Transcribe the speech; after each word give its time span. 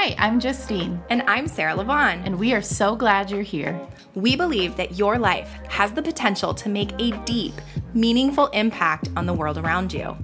Hi, 0.00 0.14
I'm 0.16 0.38
Justine. 0.38 1.02
And 1.10 1.22
I'm 1.22 1.48
Sarah 1.48 1.74
Lavonne. 1.74 2.22
And 2.24 2.38
we 2.38 2.54
are 2.54 2.62
so 2.62 2.94
glad 2.94 3.32
you're 3.32 3.42
here. 3.42 3.76
We 4.14 4.36
believe 4.36 4.76
that 4.76 4.96
your 4.96 5.18
life 5.18 5.50
has 5.68 5.90
the 5.90 6.02
potential 6.02 6.54
to 6.54 6.68
make 6.68 6.92
a 7.00 7.10
deep, 7.24 7.54
meaningful 7.94 8.46
impact 8.50 9.08
on 9.16 9.26
the 9.26 9.34
world 9.34 9.58
around 9.58 9.92
you. 9.92 10.16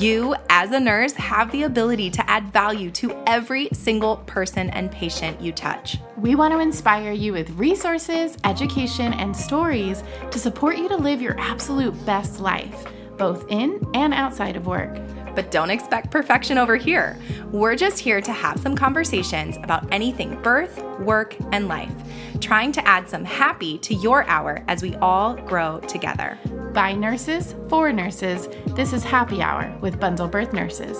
You, 0.00 0.34
as 0.48 0.72
a 0.72 0.80
nurse, 0.80 1.12
have 1.12 1.52
the 1.52 1.62
ability 1.62 2.10
to 2.10 2.28
add 2.28 2.52
value 2.52 2.90
to 2.90 3.22
every 3.24 3.68
single 3.72 4.16
person 4.16 4.68
and 4.70 4.90
patient 4.90 5.40
you 5.40 5.52
touch. 5.52 5.98
We 6.16 6.34
want 6.34 6.52
to 6.52 6.58
inspire 6.58 7.12
you 7.12 7.32
with 7.32 7.50
resources, 7.50 8.36
education, 8.42 9.12
and 9.12 9.34
stories 9.34 10.02
to 10.32 10.40
support 10.40 10.76
you 10.76 10.88
to 10.88 10.96
live 10.96 11.22
your 11.22 11.38
absolute 11.38 11.94
best 12.04 12.40
life, 12.40 12.84
both 13.16 13.46
in 13.48 13.80
and 13.94 14.12
outside 14.12 14.56
of 14.56 14.66
work 14.66 14.98
but 15.34 15.50
don't 15.50 15.70
expect 15.70 16.10
perfection 16.10 16.58
over 16.58 16.76
here. 16.76 17.18
We're 17.50 17.76
just 17.76 17.98
here 17.98 18.20
to 18.20 18.32
have 18.32 18.60
some 18.60 18.76
conversations 18.76 19.56
about 19.58 19.90
anything 19.92 20.40
birth, 20.42 20.82
work, 21.00 21.36
and 21.52 21.68
life, 21.68 21.92
trying 22.40 22.72
to 22.72 22.86
add 22.86 23.08
some 23.08 23.24
happy 23.24 23.78
to 23.78 23.94
your 23.94 24.24
hour 24.24 24.64
as 24.68 24.82
we 24.82 24.94
all 24.96 25.34
grow 25.34 25.80
together. 25.80 26.38
By 26.72 26.92
nurses, 26.92 27.54
for 27.68 27.92
nurses, 27.92 28.48
this 28.74 28.92
is 28.92 29.02
Happy 29.02 29.42
Hour 29.42 29.76
with 29.80 29.98
Bundle 29.98 30.28
Birth 30.28 30.52
Nurses. 30.52 30.98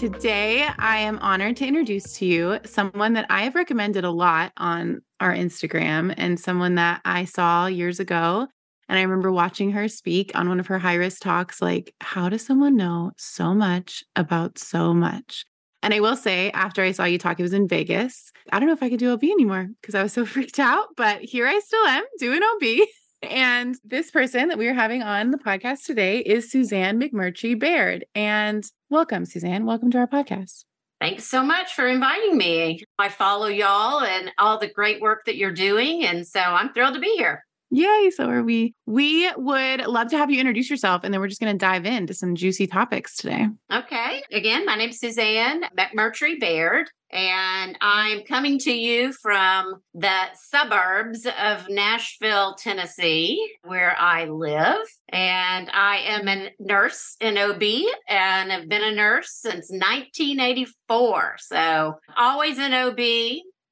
Today, 0.00 0.66
I 0.78 0.96
am 0.96 1.18
honored 1.18 1.58
to 1.58 1.66
introduce 1.66 2.14
to 2.14 2.24
you 2.24 2.58
someone 2.64 3.12
that 3.12 3.26
I 3.28 3.42
have 3.42 3.54
recommended 3.54 4.02
a 4.02 4.10
lot 4.10 4.52
on 4.56 5.02
our 5.20 5.34
Instagram 5.34 6.14
and 6.16 6.40
someone 6.40 6.76
that 6.76 7.02
I 7.04 7.26
saw 7.26 7.66
years 7.66 8.00
ago 8.00 8.48
and 8.90 8.98
I 8.98 9.02
remember 9.02 9.30
watching 9.30 9.70
her 9.70 9.86
speak 9.86 10.32
on 10.34 10.48
one 10.48 10.58
of 10.58 10.66
her 10.66 10.80
high 10.80 10.96
risk 10.96 11.22
talks 11.22 11.62
like, 11.62 11.94
how 12.00 12.28
does 12.28 12.44
someone 12.44 12.76
know 12.76 13.12
so 13.16 13.54
much 13.54 14.02
about 14.16 14.58
so 14.58 14.92
much? 14.92 15.46
And 15.80 15.94
I 15.94 16.00
will 16.00 16.16
say, 16.16 16.50
after 16.50 16.82
I 16.82 16.90
saw 16.90 17.04
you 17.04 17.16
talk, 17.16 17.38
it 17.38 17.44
was 17.44 17.52
in 17.52 17.68
Vegas. 17.68 18.32
I 18.52 18.58
don't 18.58 18.66
know 18.66 18.74
if 18.74 18.82
I 18.82 18.90
could 18.90 18.98
do 18.98 19.12
OB 19.12 19.22
anymore 19.22 19.68
because 19.80 19.94
I 19.94 20.02
was 20.02 20.12
so 20.12 20.26
freaked 20.26 20.58
out, 20.58 20.88
but 20.96 21.22
here 21.22 21.46
I 21.46 21.60
still 21.60 21.86
am 21.86 22.02
doing 22.18 22.42
OB. 22.42 22.88
And 23.22 23.76
this 23.84 24.10
person 24.10 24.48
that 24.48 24.58
we 24.58 24.66
are 24.66 24.74
having 24.74 25.04
on 25.04 25.30
the 25.30 25.38
podcast 25.38 25.84
today 25.84 26.18
is 26.18 26.50
Suzanne 26.50 27.00
McMurtry 27.00 27.56
Baird. 27.56 28.06
And 28.16 28.64
welcome, 28.88 29.24
Suzanne. 29.24 29.66
Welcome 29.66 29.92
to 29.92 29.98
our 29.98 30.08
podcast. 30.08 30.64
Thanks 31.00 31.28
so 31.28 31.44
much 31.44 31.74
for 31.74 31.86
inviting 31.86 32.36
me. 32.36 32.82
I 32.98 33.08
follow 33.08 33.46
y'all 33.46 34.02
and 34.02 34.32
all 34.36 34.58
the 34.58 34.68
great 34.68 35.00
work 35.00 35.26
that 35.26 35.36
you're 35.36 35.52
doing. 35.52 36.04
And 36.04 36.26
so 36.26 36.40
I'm 36.40 36.72
thrilled 36.72 36.94
to 36.94 37.00
be 37.00 37.14
here. 37.16 37.44
Yay, 37.70 38.10
so 38.10 38.28
are 38.28 38.42
we. 38.42 38.74
We 38.86 39.30
would 39.36 39.86
love 39.86 40.08
to 40.08 40.18
have 40.18 40.30
you 40.30 40.40
introduce 40.40 40.68
yourself 40.68 41.02
and 41.04 41.14
then 41.14 41.20
we're 41.20 41.28
just 41.28 41.40
going 41.40 41.56
to 41.56 41.58
dive 41.58 41.86
into 41.86 42.14
some 42.14 42.34
juicy 42.34 42.66
topics 42.66 43.16
today. 43.16 43.46
Okay. 43.72 44.22
Again, 44.32 44.66
my 44.66 44.74
name 44.74 44.90
is 44.90 44.98
Suzanne 44.98 45.62
McMurtry 45.78 46.40
Baird, 46.40 46.90
and 47.12 47.78
I'm 47.80 48.22
coming 48.22 48.58
to 48.60 48.72
you 48.72 49.12
from 49.12 49.82
the 49.94 50.24
suburbs 50.34 51.26
of 51.26 51.68
Nashville, 51.68 52.56
Tennessee, 52.56 53.54
where 53.62 53.96
I 53.96 54.24
live. 54.24 54.84
And 55.08 55.70
I 55.72 55.98
am 55.98 56.28
a 56.28 56.50
nurse 56.58 57.16
in 57.20 57.38
OB 57.38 57.62
and 58.08 58.50
have 58.50 58.68
been 58.68 58.82
a 58.82 58.94
nurse 58.94 59.32
since 59.32 59.70
1984. 59.70 61.36
So 61.38 62.00
always 62.16 62.58
in 62.58 62.72
OB, 62.72 62.98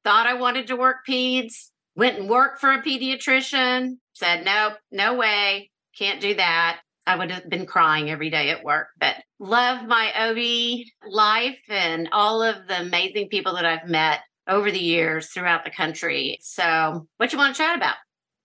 thought 0.04 0.26
I 0.26 0.34
wanted 0.34 0.68
to 0.68 0.76
work 0.76 0.98
peds 1.08 1.70
went 1.98 2.16
and 2.16 2.30
worked 2.30 2.60
for 2.60 2.70
a 2.70 2.80
pediatrician, 2.80 3.96
said, 4.14 4.44
nope, 4.44 4.74
no 4.92 5.14
way, 5.14 5.68
can't 5.98 6.20
do 6.20 6.32
that. 6.34 6.80
I 7.08 7.16
would 7.16 7.32
have 7.32 7.50
been 7.50 7.66
crying 7.66 8.08
every 8.08 8.30
day 8.30 8.50
at 8.50 8.62
work, 8.62 8.86
but 9.00 9.16
love 9.40 9.84
my 9.86 10.12
OB 10.14 11.10
life 11.10 11.58
and 11.68 12.08
all 12.12 12.42
of 12.42 12.68
the 12.68 12.80
amazing 12.80 13.28
people 13.30 13.54
that 13.56 13.64
I've 13.64 13.88
met 13.88 14.20
over 14.46 14.70
the 14.70 14.78
years 14.78 15.26
throughout 15.26 15.64
the 15.64 15.70
country. 15.70 16.38
So, 16.40 17.08
what 17.16 17.32
you 17.32 17.38
want 17.38 17.56
to 17.56 17.62
chat 17.62 17.76
about? 17.76 17.96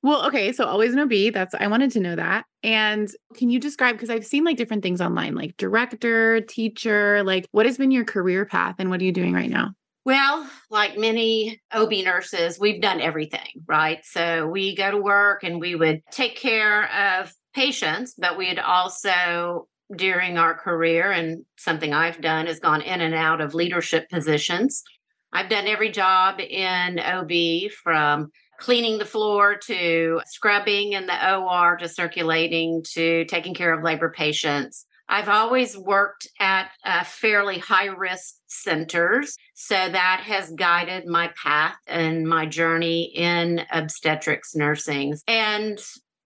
Well, 0.02 0.26
okay, 0.28 0.52
so 0.52 0.66
always 0.66 0.94
an 0.94 1.00
OB. 1.00 1.34
That's 1.34 1.54
I 1.54 1.68
wanted 1.68 1.92
to 1.92 2.00
know 2.00 2.16
that. 2.16 2.46
And 2.64 3.10
can 3.36 3.50
you 3.50 3.60
describe 3.60 3.96
because 3.96 4.10
I've 4.10 4.26
seen 4.26 4.44
like 4.44 4.58
different 4.58 4.82
things 4.82 5.00
online, 5.00 5.36
like 5.36 5.56
director, 5.58 6.42
teacher, 6.42 7.22
like 7.24 7.48
what 7.52 7.68
has 7.68 7.78
been 7.78 7.92
your 7.92 8.04
career 8.04 8.46
path 8.46 8.76
and 8.80 8.90
what 8.90 9.00
are 9.00 9.06
you 9.06 9.12
doing 9.12 9.34
right 9.34 9.50
now? 9.50 9.74
Well, 10.06 10.50
like 10.74 10.98
many 10.98 11.62
OB 11.72 11.92
nurses, 12.04 12.60
we've 12.60 12.82
done 12.82 13.00
everything, 13.00 13.64
right? 13.68 14.04
So 14.04 14.48
we 14.48 14.76
go 14.76 14.90
to 14.92 14.98
work 14.98 15.44
and 15.44 15.62
we 15.62 15.76
would 15.76 16.02
take 16.12 16.36
care 16.36 16.92
of 16.92 17.32
patients, 17.54 18.16
but 18.18 18.38
we'd 18.38 18.58
also, 18.58 19.68
during 19.96 20.40
our 20.40 20.56
career, 20.56 21.12
and 21.12 21.46
something 21.58 21.94
I've 21.94 22.20
done 22.20 22.48
is 22.48 22.60
gone 22.60 22.82
in 22.82 23.02
and 23.02 23.14
out 23.14 23.40
of 23.40 23.54
leadership 23.54 24.10
positions. 24.10 24.84
I've 25.32 25.50
done 25.50 25.68
every 25.68 25.92
job 25.92 26.40
in 26.40 27.00
OB 27.00 27.72
from 27.84 28.32
cleaning 28.60 28.98
the 28.98 29.06
floor 29.06 29.58
to 29.68 30.22
scrubbing 30.26 30.94
in 30.94 31.06
the 31.06 31.36
OR 31.36 31.78
to 31.78 31.88
circulating 31.88 32.84
to 32.94 33.26
taking 33.26 33.54
care 33.54 33.74
of 33.74 33.84
labor 33.84 34.10
patients. 34.10 34.88
I've 35.10 35.30
always 35.30 35.78
worked 35.78 36.28
at 36.40 36.72
uh, 36.86 37.04
fairly 37.04 37.60
high 37.60 37.88
risk 37.88 38.36
centers. 38.48 39.38
So 39.54 39.76
that 39.76 40.22
has 40.26 40.52
guided 40.52 41.06
my 41.06 41.32
path 41.42 41.76
and 41.88 42.28
my 42.28 42.46
journey 42.46 43.12
in 43.16 43.62
obstetrics 43.72 44.56
nursing. 44.56 45.16
And 45.28 45.80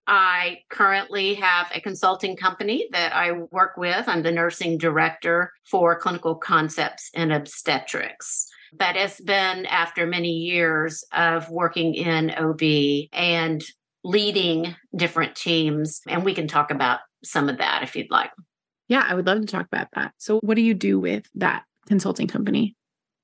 I 0.06 0.60
currently 0.70 1.34
have 1.34 1.70
a 1.74 1.82
consulting 1.82 2.34
company 2.34 2.88
that 2.92 3.14
I 3.14 3.32
work 3.50 3.76
with. 3.76 4.08
I'm 4.08 4.22
the 4.22 4.32
nursing 4.32 4.78
director 4.78 5.52
for 5.70 5.98
clinical 5.98 6.34
concepts 6.34 7.10
in 7.12 7.30
obstetrics. 7.30 8.46
But 8.72 8.96
it's 8.96 9.20
been 9.20 9.66
after 9.66 10.06
many 10.06 10.30
years 10.30 11.04
of 11.12 11.50
working 11.50 11.94
in 11.94 12.30
OB 12.30 13.08
and 13.12 13.62
leading 14.02 14.74
different 14.96 15.36
teams. 15.36 16.00
And 16.08 16.24
we 16.24 16.34
can 16.34 16.48
talk 16.48 16.70
about 16.70 17.00
some 17.22 17.50
of 17.50 17.58
that 17.58 17.82
if 17.82 17.94
you'd 17.94 18.10
like. 18.10 18.30
Yeah, 18.88 19.04
I 19.06 19.14
would 19.14 19.26
love 19.26 19.40
to 19.40 19.46
talk 19.46 19.66
about 19.66 19.88
that. 19.94 20.14
So, 20.18 20.40
what 20.40 20.54
do 20.54 20.62
you 20.62 20.74
do 20.74 20.98
with 20.98 21.28
that 21.34 21.64
consulting 21.86 22.26
company? 22.26 22.74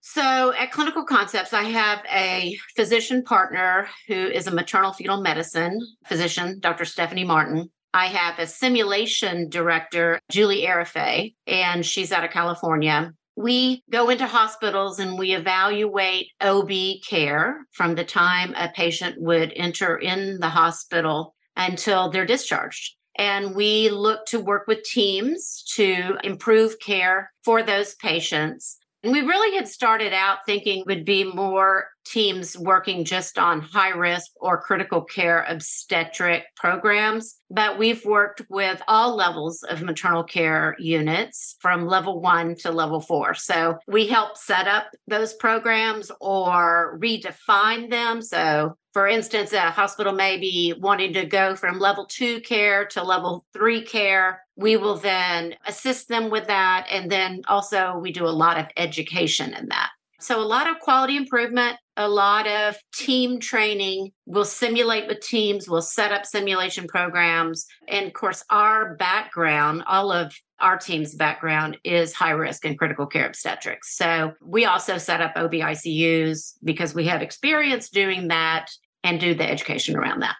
So, 0.00 0.52
at 0.52 0.70
Clinical 0.70 1.04
Concepts, 1.04 1.54
I 1.54 1.62
have 1.62 2.04
a 2.12 2.58
physician 2.76 3.22
partner 3.24 3.88
who 4.06 4.14
is 4.14 4.46
a 4.46 4.54
maternal 4.54 4.92
fetal 4.92 5.22
medicine 5.22 5.80
physician, 6.06 6.58
Dr. 6.60 6.84
Stephanie 6.84 7.24
Martin. 7.24 7.70
I 7.94 8.06
have 8.06 8.38
a 8.38 8.46
simulation 8.46 9.48
director, 9.48 10.20
Julie 10.30 10.66
Arafeh, 10.66 11.32
and 11.46 11.86
she's 11.86 12.12
out 12.12 12.24
of 12.24 12.30
California. 12.30 13.12
We 13.36 13.82
go 13.90 14.10
into 14.10 14.26
hospitals 14.26 14.98
and 14.98 15.18
we 15.18 15.34
evaluate 15.34 16.28
OB 16.40 16.70
care 17.08 17.64
from 17.72 17.94
the 17.94 18.04
time 18.04 18.52
a 18.56 18.68
patient 18.68 19.16
would 19.20 19.52
enter 19.56 19.96
in 19.96 20.38
the 20.38 20.50
hospital 20.50 21.34
until 21.56 22.10
they're 22.10 22.26
discharged 22.26 22.96
and 23.16 23.54
we 23.54 23.90
look 23.90 24.26
to 24.26 24.40
work 24.40 24.66
with 24.66 24.82
teams 24.82 25.62
to 25.74 26.16
improve 26.24 26.78
care 26.80 27.32
for 27.44 27.62
those 27.62 27.94
patients. 27.96 28.78
And 29.04 29.12
we 29.12 29.20
really 29.20 29.54
had 29.54 29.68
started 29.68 30.14
out 30.14 30.38
thinking 30.46 30.82
would 30.86 31.04
be 31.04 31.24
more 31.24 31.88
teams 32.06 32.56
working 32.58 33.04
just 33.04 33.38
on 33.38 33.60
high 33.60 33.90
risk 33.90 34.30
or 34.36 34.62
critical 34.62 35.02
care 35.02 35.44
obstetric 35.46 36.44
programs. 36.56 37.38
But 37.50 37.78
we've 37.78 38.02
worked 38.06 38.40
with 38.48 38.80
all 38.88 39.14
levels 39.14 39.62
of 39.62 39.82
maternal 39.82 40.24
care 40.24 40.74
units 40.78 41.56
from 41.60 41.86
level 41.86 42.22
one 42.22 42.56
to 42.60 42.70
level 42.70 43.02
four. 43.02 43.34
So 43.34 43.76
we 43.86 44.06
help 44.06 44.38
set 44.38 44.66
up 44.66 44.86
those 45.06 45.34
programs 45.34 46.10
or 46.18 46.98
redefine 46.98 47.90
them. 47.90 48.22
So 48.22 48.78
for 48.94 49.08
instance, 49.08 49.52
a 49.52 49.72
hospital 49.72 50.12
may 50.12 50.38
be 50.38 50.72
wanting 50.78 51.12
to 51.14 51.26
go 51.26 51.56
from 51.56 51.80
level 51.80 52.06
two 52.06 52.40
care 52.40 52.86
to 52.86 53.02
level 53.02 53.44
three 53.52 53.82
care. 53.82 54.44
We 54.54 54.76
will 54.76 54.94
then 54.94 55.56
assist 55.66 56.08
them 56.08 56.30
with 56.30 56.46
that. 56.46 56.86
And 56.88 57.10
then 57.10 57.42
also, 57.48 57.98
we 57.98 58.12
do 58.12 58.24
a 58.24 58.28
lot 58.28 58.56
of 58.56 58.66
education 58.76 59.52
in 59.52 59.66
that. 59.70 59.90
So, 60.20 60.40
a 60.40 60.46
lot 60.46 60.70
of 60.70 60.78
quality 60.78 61.16
improvement, 61.16 61.76
a 61.96 62.08
lot 62.08 62.46
of 62.46 62.76
team 62.94 63.40
training. 63.40 64.12
We'll 64.26 64.44
simulate 64.44 65.08
with 65.08 65.20
teams, 65.20 65.68
we'll 65.68 65.82
set 65.82 66.12
up 66.12 66.24
simulation 66.24 66.86
programs. 66.86 67.66
And 67.88 68.06
of 68.06 68.12
course, 68.12 68.44
our 68.48 68.94
background, 68.94 69.82
all 69.88 70.12
of 70.12 70.32
our 70.60 70.78
team's 70.78 71.16
background 71.16 71.78
is 71.82 72.14
high 72.14 72.30
risk 72.30 72.64
and 72.64 72.78
critical 72.78 73.06
care 73.06 73.26
obstetrics. 73.26 73.96
So, 73.96 74.34
we 74.40 74.66
also 74.66 74.98
set 74.98 75.20
up 75.20 75.32
OB 75.34 75.52
ICUs 75.54 76.54
because 76.62 76.94
we 76.94 77.06
have 77.08 77.22
experience 77.22 77.90
doing 77.90 78.28
that 78.28 78.70
and 79.04 79.20
do 79.20 79.34
the 79.34 79.48
education 79.48 79.96
around 79.96 80.20
that. 80.20 80.34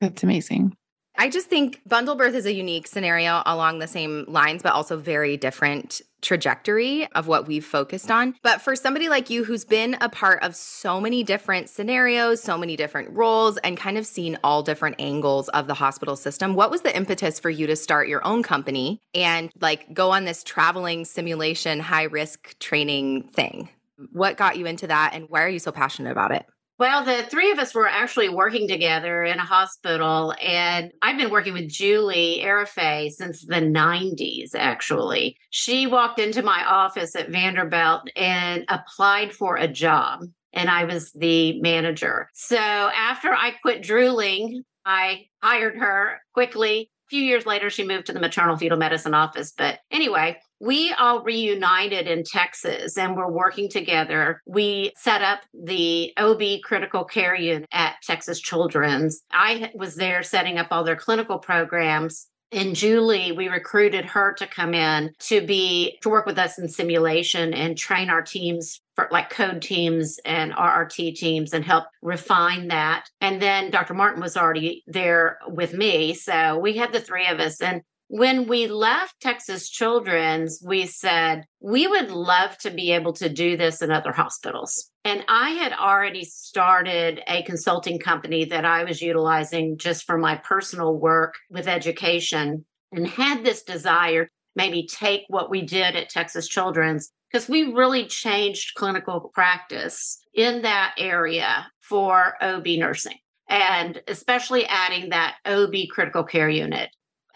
That's 0.00 0.22
amazing. 0.22 0.76
I 1.16 1.28
just 1.28 1.48
think 1.48 1.82
bundle 1.86 2.14
birth 2.14 2.34
is 2.34 2.46
a 2.46 2.52
unique 2.52 2.86
scenario 2.86 3.42
along 3.44 3.78
the 3.78 3.86
same 3.86 4.24
lines, 4.26 4.62
but 4.62 4.72
also 4.72 4.96
very 4.96 5.36
different 5.36 6.00
trajectory 6.22 7.06
of 7.12 7.26
what 7.26 7.46
we've 7.46 7.64
focused 7.64 8.10
on. 8.10 8.34
But 8.42 8.62
for 8.62 8.74
somebody 8.74 9.08
like 9.10 9.28
you 9.28 9.44
who's 9.44 9.64
been 9.64 9.98
a 10.00 10.08
part 10.08 10.42
of 10.42 10.56
so 10.56 10.98
many 11.00 11.22
different 11.22 11.68
scenarios, 11.68 12.42
so 12.42 12.56
many 12.56 12.76
different 12.76 13.10
roles, 13.10 13.58
and 13.58 13.76
kind 13.76 13.98
of 13.98 14.06
seen 14.06 14.38
all 14.42 14.62
different 14.62 14.96
angles 14.98 15.48
of 15.50 15.66
the 15.66 15.74
hospital 15.74 16.16
system, 16.16 16.54
what 16.54 16.70
was 16.70 16.82
the 16.82 16.96
impetus 16.96 17.38
for 17.38 17.50
you 17.50 17.66
to 17.66 17.76
start 17.76 18.08
your 18.08 18.24
own 18.26 18.42
company 18.42 19.02
and 19.14 19.50
like 19.60 19.92
go 19.92 20.12
on 20.12 20.24
this 20.24 20.42
traveling 20.42 21.04
simulation 21.04 21.80
high 21.80 22.04
risk 22.04 22.58
training 22.60 23.24
thing? 23.34 23.68
What 24.12 24.38
got 24.38 24.56
you 24.56 24.64
into 24.64 24.86
that 24.86 25.12
and 25.12 25.26
why 25.28 25.42
are 25.42 25.48
you 25.48 25.58
so 25.58 25.72
passionate 25.72 26.12
about 26.12 26.32
it? 26.32 26.46
Well, 26.80 27.04
the 27.04 27.24
three 27.24 27.50
of 27.50 27.58
us 27.58 27.74
were 27.74 27.86
actually 27.86 28.30
working 28.30 28.66
together 28.66 29.22
in 29.22 29.38
a 29.38 29.44
hospital, 29.44 30.32
and 30.40 30.90
I've 31.02 31.18
been 31.18 31.30
working 31.30 31.52
with 31.52 31.68
Julie 31.68 32.40
Arafeh 32.42 33.10
since 33.10 33.44
the 33.44 33.56
90s, 33.56 34.54
actually. 34.54 35.36
She 35.50 35.86
walked 35.86 36.18
into 36.18 36.42
my 36.42 36.64
office 36.64 37.14
at 37.14 37.28
Vanderbilt 37.28 38.08
and 38.16 38.64
applied 38.70 39.34
for 39.34 39.56
a 39.56 39.68
job, 39.68 40.24
and 40.54 40.70
I 40.70 40.84
was 40.84 41.12
the 41.12 41.60
manager. 41.60 42.30
So 42.32 42.56
after 42.56 43.28
I 43.28 43.50
quit 43.60 43.82
drooling, 43.82 44.62
I 44.86 45.26
hired 45.42 45.76
her 45.76 46.22
quickly. 46.32 46.90
A 47.08 47.10
few 47.10 47.20
years 47.20 47.44
later, 47.44 47.68
she 47.68 47.86
moved 47.86 48.06
to 48.06 48.14
the 48.14 48.20
maternal 48.20 48.56
fetal 48.56 48.78
medicine 48.78 49.12
office. 49.12 49.52
But 49.54 49.80
anyway, 49.90 50.38
we 50.60 50.92
all 50.92 51.22
reunited 51.22 52.06
in 52.06 52.22
Texas 52.22 52.98
and 52.98 53.16
we're 53.16 53.30
working 53.30 53.68
together. 53.68 54.42
We 54.46 54.92
set 54.96 55.22
up 55.22 55.40
the 55.54 56.12
OB 56.18 56.62
critical 56.62 57.04
care 57.04 57.34
unit 57.34 57.68
at 57.72 57.96
Texas 58.02 58.40
Children's. 58.40 59.22
I 59.32 59.70
was 59.74 59.96
there 59.96 60.22
setting 60.22 60.58
up 60.58 60.68
all 60.70 60.84
their 60.84 60.96
clinical 60.96 61.38
programs. 61.38 62.26
And 62.52 62.74
Julie, 62.74 63.30
we 63.30 63.48
recruited 63.48 64.04
her 64.06 64.34
to 64.34 64.46
come 64.46 64.74
in 64.74 65.12
to 65.20 65.40
be 65.46 65.98
to 66.02 66.10
work 66.10 66.26
with 66.26 66.36
us 66.36 66.58
in 66.58 66.68
simulation 66.68 67.54
and 67.54 67.78
train 67.78 68.10
our 68.10 68.22
teams 68.22 68.80
for 68.96 69.08
like 69.12 69.30
code 69.30 69.62
teams 69.62 70.18
and 70.24 70.52
RRT 70.52 71.14
teams 71.14 71.52
and 71.54 71.64
help 71.64 71.84
refine 72.02 72.68
that. 72.68 73.04
And 73.20 73.40
then 73.40 73.70
Dr. 73.70 73.94
Martin 73.94 74.20
was 74.20 74.36
already 74.36 74.82
there 74.88 75.38
with 75.46 75.72
me. 75.72 76.12
So 76.12 76.58
we 76.58 76.76
had 76.76 76.92
the 76.92 77.00
three 77.00 77.28
of 77.28 77.38
us. 77.38 77.60
And 77.60 77.82
when 78.12 78.48
we 78.48 78.66
left 78.66 79.20
Texas 79.20 79.70
Children's, 79.70 80.60
we 80.66 80.84
said, 80.84 81.44
we 81.60 81.86
would 81.86 82.10
love 82.10 82.58
to 82.58 82.70
be 82.72 82.90
able 82.90 83.12
to 83.12 83.28
do 83.28 83.56
this 83.56 83.82
in 83.82 83.92
other 83.92 84.10
hospitals. 84.10 84.90
And 85.04 85.24
I 85.28 85.50
had 85.50 85.72
already 85.72 86.24
started 86.24 87.22
a 87.28 87.44
consulting 87.44 88.00
company 88.00 88.46
that 88.46 88.64
I 88.64 88.82
was 88.82 89.00
utilizing 89.00 89.78
just 89.78 90.06
for 90.06 90.18
my 90.18 90.34
personal 90.34 90.98
work 90.98 91.34
with 91.50 91.68
education 91.68 92.64
and 92.90 93.06
had 93.06 93.44
this 93.44 93.62
desire 93.62 94.28
maybe 94.56 94.88
take 94.88 95.22
what 95.28 95.48
we 95.48 95.62
did 95.62 95.94
at 95.94 96.10
Texas 96.10 96.48
Children's 96.48 97.12
because 97.30 97.48
we 97.48 97.72
really 97.72 98.06
changed 98.06 98.74
clinical 98.74 99.30
practice 99.32 100.20
in 100.34 100.62
that 100.62 100.94
area 100.98 101.68
for 101.78 102.34
OB 102.42 102.66
nursing 102.66 103.18
and 103.48 104.02
especially 104.08 104.66
adding 104.66 105.10
that 105.10 105.36
OB 105.46 105.74
critical 105.92 106.24
care 106.24 106.48
unit 106.48 106.90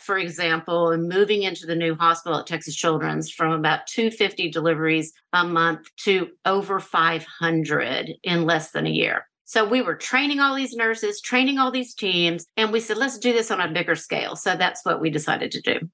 for 0.05 0.19
example, 0.19 0.97
moving 0.97 1.43
into 1.43 1.67
the 1.67 1.75
new 1.75 1.95
hospital 1.95 2.39
at 2.39 2.47
Texas 2.47 2.77
Children's 2.77 3.31
from 3.31 3.53
about 3.53 3.87
250 3.87 4.51
deliveries 4.51 5.13
a 5.33 5.45
month 5.45 5.89
to 6.05 6.29
over 6.45 6.79
500 6.79 8.15
in 8.23 8.45
less 8.45 8.71
than 8.71 8.87
a 8.87 8.91
year. 8.91 9.27
So 9.47 9.67
we 9.67 9.83
were 9.83 9.95
training 9.95 10.41
all 10.41 10.55
these 10.55 10.75
nurses, 10.75 11.21
training 11.21 11.59
all 11.59 11.71
these 11.71 11.95
teams, 11.95 12.47
and 12.57 12.73
we 12.73 12.81
said, 12.81 12.97
let's 12.97 13.19
do 13.19 13.33
this 13.33 13.51
on 13.51 13.61
a 13.61 13.73
bigger 13.73 13.95
scale. 13.95 14.37
So 14.37 14.57
that's 14.57 14.85
what 14.85 15.01
we 15.01 15.11
decided 15.11 15.51
to 15.53 15.61
do. 15.61 15.91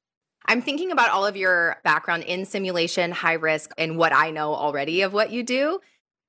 I'm 0.47 0.63
thinking 0.63 0.91
about 0.91 1.11
all 1.11 1.27
of 1.27 1.37
your 1.37 1.77
background 1.85 2.25
in 2.25 2.45
simulation, 2.45 3.13
high 3.13 3.35
risk, 3.35 3.71
and 3.79 3.97
what 3.97 4.13
I 4.13 4.31
know 4.31 4.55
already 4.55 5.03
of 5.03 5.13
what 5.13 5.31
you 5.31 5.43
do. 5.43 5.81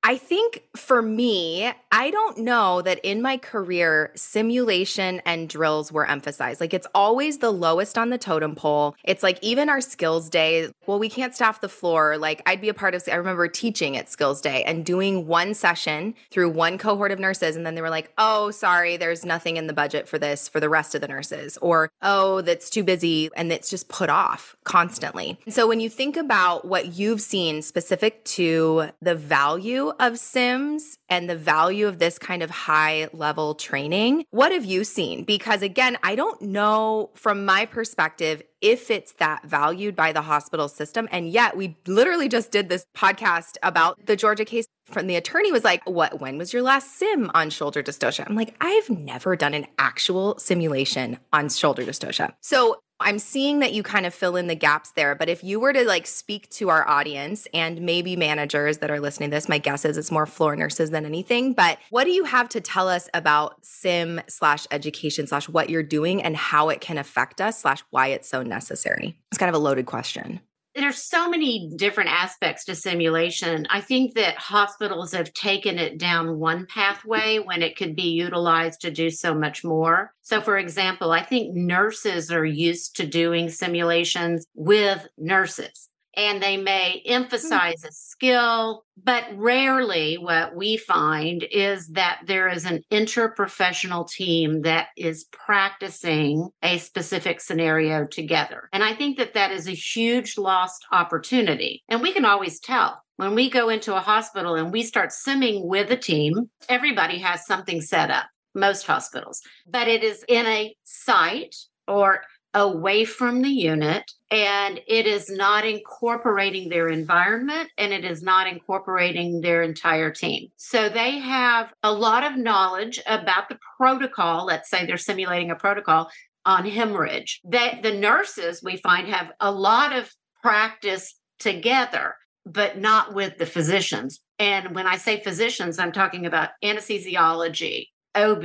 I 0.04 0.16
think 0.16 0.64
for 0.74 1.00
me, 1.00 1.72
I 1.92 2.10
don't 2.10 2.38
know 2.38 2.82
that 2.82 2.98
in 3.04 3.22
my 3.22 3.36
career, 3.36 4.10
simulation 4.16 5.22
and 5.24 5.48
drills 5.48 5.92
were 5.92 6.08
emphasized. 6.08 6.60
Like 6.60 6.74
it's 6.74 6.88
always 6.92 7.38
the 7.38 7.52
lowest 7.52 7.96
on 7.96 8.10
the 8.10 8.18
totem 8.18 8.56
pole. 8.56 8.96
It's 9.04 9.22
like 9.22 9.38
even 9.42 9.68
our 9.68 9.80
skills 9.80 10.28
day, 10.28 10.70
well, 10.86 10.98
we 10.98 11.08
can't 11.08 11.34
staff 11.34 11.60
the 11.60 11.68
floor. 11.68 12.18
Like 12.18 12.42
I'd 12.46 12.60
be 12.60 12.68
a 12.68 12.74
part 12.74 12.96
of, 12.96 13.04
I 13.10 13.14
remember 13.14 13.46
teaching 13.46 13.96
at 13.96 14.08
skills 14.08 14.40
day 14.40 14.64
and 14.64 14.84
doing 14.84 15.28
one 15.28 15.54
session 15.54 16.14
through 16.30 16.50
one 16.50 16.78
cohort 16.78 17.12
of 17.12 17.20
nurses. 17.20 17.54
And 17.54 17.64
then 17.64 17.76
they 17.76 17.82
were 17.82 17.90
like, 17.90 18.12
oh, 18.18 18.50
sorry, 18.50 18.96
there's 18.96 19.24
nothing 19.24 19.56
in 19.56 19.68
the 19.68 19.72
budget 19.72 20.08
for 20.08 20.18
this 20.18 20.48
for 20.48 20.58
the 20.58 20.68
rest 20.68 20.96
of 20.96 21.00
the 21.00 21.08
nurses. 21.08 21.58
Or, 21.62 21.90
oh, 22.02 22.40
that's 22.40 22.70
too 22.70 22.82
busy. 22.82 23.30
And 23.36 23.52
it's 23.52 23.70
just 23.70 23.88
put 23.88 24.10
off 24.10 24.56
constantly. 24.64 25.38
So 25.48 25.68
when 25.68 25.78
you 25.78 25.88
think 25.88 26.16
about 26.16 26.64
what 26.64 26.98
you've 26.98 27.20
seen 27.20 27.62
specific 27.62 28.24
to 28.24 28.88
the 29.00 29.14
value 29.14 29.91
of 29.98 30.18
Sims 30.18 30.98
and 31.08 31.28
the 31.28 31.36
value 31.36 31.86
of 31.86 31.98
this 31.98 32.18
kind 32.18 32.42
of 32.42 32.50
high 32.50 33.08
level 33.12 33.54
training. 33.54 34.24
What 34.30 34.52
have 34.52 34.64
you 34.64 34.84
seen? 34.84 35.24
Because 35.24 35.62
again, 35.62 35.98
I 36.02 36.14
don't 36.14 36.40
know 36.42 37.10
from 37.14 37.44
my 37.44 37.66
perspective 37.66 38.42
if 38.60 38.90
it's 38.90 39.12
that 39.14 39.44
valued 39.44 39.96
by 39.96 40.12
the 40.12 40.22
hospital 40.22 40.68
system. 40.68 41.08
And 41.10 41.28
yet 41.28 41.56
we 41.56 41.76
literally 41.86 42.28
just 42.28 42.50
did 42.52 42.68
this 42.68 42.86
podcast 42.96 43.56
about 43.62 44.06
the 44.06 44.16
Georgia 44.16 44.44
case 44.44 44.66
from 44.86 45.06
the 45.06 45.16
attorney 45.16 45.52
was 45.52 45.64
like, 45.64 45.82
What, 45.88 46.20
when 46.20 46.38
was 46.38 46.52
your 46.52 46.62
last 46.62 46.96
sim 46.98 47.30
on 47.34 47.50
shoulder 47.50 47.82
dystocia? 47.82 48.24
I'm 48.28 48.36
like, 48.36 48.54
I've 48.60 48.90
never 48.90 49.36
done 49.36 49.54
an 49.54 49.66
actual 49.78 50.38
simulation 50.38 51.18
on 51.32 51.48
shoulder 51.48 51.82
dystocia. 51.82 52.34
So 52.40 52.78
I'm 53.04 53.18
seeing 53.18 53.58
that 53.60 53.72
you 53.72 53.82
kind 53.82 54.06
of 54.06 54.14
fill 54.14 54.36
in 54.36 54.46
the 54.46 54.54
gaps 54.54 54.92
there, 54.92 55.14
but 55.14 55.28
if 55.28 55.44
you 55.44 55.60
were 55.60 55.72
to 55.72 55.84
like 55.84 56.06
speak 56.06 56.48
to 56.50 56.68
our 56.68 56.86
audience 56.88 57.46
and 57.52 57.82
maybe 57.82 58.16
managers 58.16 58.78
that 58.78 58.90
are 58.90 59.00
listening 59.00 59.30
to 59.30 59.36
this, 59.36 59.48
my 59.48 59.58
guess 59.58 59.84
is 59.84 59.96
it's 59.96 60.10
more 60.10 60.26
floor 60.26 60.56
nurses 60.56 60.90
than 60.90 61.04
anything. 61.04 61.52
But 61.52 61.78
what 61.90 62.04
do 62.04 62.10
you 62.10 62.24
have 62.24 62.48
to 62.50 62.60
tell 62.60 62.88
us 62.88 63.08
about 63.14 63.64
sim 63.64 64.20
slash 64.28 64.66
education 64.70 65.26
slash 65.26 65.48
what 65.48 65.70
you're 65.70 65.82
doing 65.82 66.22
and 66.22 66.36
how 66.36 66.68
it 66.68 66.80
can 66.80 66.98
affect 66.98 67.40
us 67.40 67.60
slash 67.60 67.82
why 67.90 68.08
it's 68.08 68.28
so 68.28 68.42
necessary? 68.42 69.16
It's 69.30 69.38
kind 69.38 69.48
of 69.48 69.54
a 69.54 69.64
loaded 69.64 69.86
question 69.86 70.40
there's 70.74 71.02
so 71.02 71.28
many 71.28 71.70
different 71.76 72.10
aspects 72.10 72.64
to 72.64 72.74
simulation. 72.74 73.66
I 73.70 73.80
think 73.80 74.14
that 74.14 74.36
hospitals 74.36 75.12
have 75.12 75.32
taken 75.34 75.78
it 75.78 75.98
down 75.98 76.38
one 76.38 76.66
pathway 76.66 77.38
when 77.38 77.62
it 77.62 77.76
could 77.76 77.94
be 77.94 78.10
utilized 78.10 78.80
to 78.82 78.90
do 78.90 79.10
so 79.10 79.34
much 79.34 79.64
more. 79.64 80.14
So, 80.22 80.40
for 80.40 80.56
example, 80.56 81.12
I 81.12 81.22
think 81.22 81.54
nurses 81.54 82.32
are 82.32 82.44
used 82.44 82.96
to 82.96 83.06
doing 83.06 83.50
simulations 83.50 84.46
with 84.54 85.06
nurses 85.18 85.90
and 86.16 86.42
they 86.42 86.56
may 86.56 87.02
hmm. 87.06 87.12
emphasize 87.12 87.84
a 87.84 87.92
skill, 87.92 88.84
but 89.02 89.24
rarely 89.34 90.16
what 90.16 90.54
we 90.54 90.76
find 90.76 91.44
is 91.50 91.88
that 91.88 92.20
there 92.26 92.48
is 92.48 92.64
an 92.64 92.82
interprofessional 92.90 94.08
team 94.08 94.62
that 94.62 94.88
is 94.96 95.24
practicing 95.24 96.50
a 96.62 96.78
specific 96.78 97.40
scenario 97.40 98.06
together. 98.06 98.68
And 98.72 98.82
I 98.82 98.94
think 98.94 99.18
that 99.18 99.34
that 99.34 99.50
is 99.50 99.68
a 99.68 99.72
huge 99.72 100.38
lost 100.38 100.86
opportunity. 100.92 101.82
And 101.88 102.02
we 102.02 102.12
can 102.12 102.24
always 102.24 102.60
tell. 102.60 103.02
When 103.16 103.34
we 103.34 103.50
go 103.50 103.68
into 103.68 103.94
a 103.94 104.00
hospital 104.00 104.56
and 104.56 104.72
we 104.72 104.82
start 104.82 105.10
simming 105.10 105.66
with 105.66 105.92
a 105.92 105.96
team, 105.96 106.50
everybody 106.68 107.18
has 107.18 107.46
something 107.46 107.80
set 107.80 108.10
up, 108.10 108.24
most 108.54 108.86
hospitals, 108.86 109.42
but 109.68 109.86
it 109.86 110.02
is 110.02 110.24
in 110.26 110.46
a 110.46 110.74
site 110.82 111.54
or 111.86 112.22
away 112.54 113.04
from 113.04 113.42
the 113.42 113.48
unit 113.50 114.10
and 114.30 114.80
it 114.86 115.06
is 115.06 115.30
not 115.30 115.66
incorporating 115.66 116.68
their 116.68 116.88
environment 116.88 117.70
and 117.78 117.92
it 117.92 118.04
is 118.04 118.22
not 118.22 118.46
incorporating 118.46 119.40
their 119.40 119.62
entire 119.62 120.10
team. 120.10 120.48
So 120.56 120.88
they 120.88 121.18
have 121.18 121.72
a 121.82 121.92
lot 121.92 122.24
of 122.24 122.36
knowledge 122.36 123.00
about 123.06 123.48
the 123.48 123.58
protocol. 123.78 124.46
Let's 124.46 124.68
say 124.70 124.84
they're 124.84 124.96
simulating 124.96 125.50
a 125.50 125.56
protocol 125.56 126.10
on 126.44 126.66
hemorrhage. 126.66 127.40
That 127.44 127.82
the 127.82 127.92
nurses 127.92 128.62
we 128.62 128.76
find 128.76 129.08
have 129.08 129.32
a 129.40 129.50
lot 129.50 129.94
of 129.94 130.10
practice 130.42 131.14
together, 131.38 132.16
but 132.44 132.78
not 132.78 133.14
with 133.14 133.38
the 133.38 133.46
physicians. 133.46 134.20
And 134.38 134.74
when 134.74 134.86
I 134.86 134.96
say 134.96 135.22
physicians, 135.22 135.78
I'm 135.78 135.92
talking 135.92 136.26
about 136.26 136.50
anesthesiology, 136.64 137.88
OB, 138.14 138.44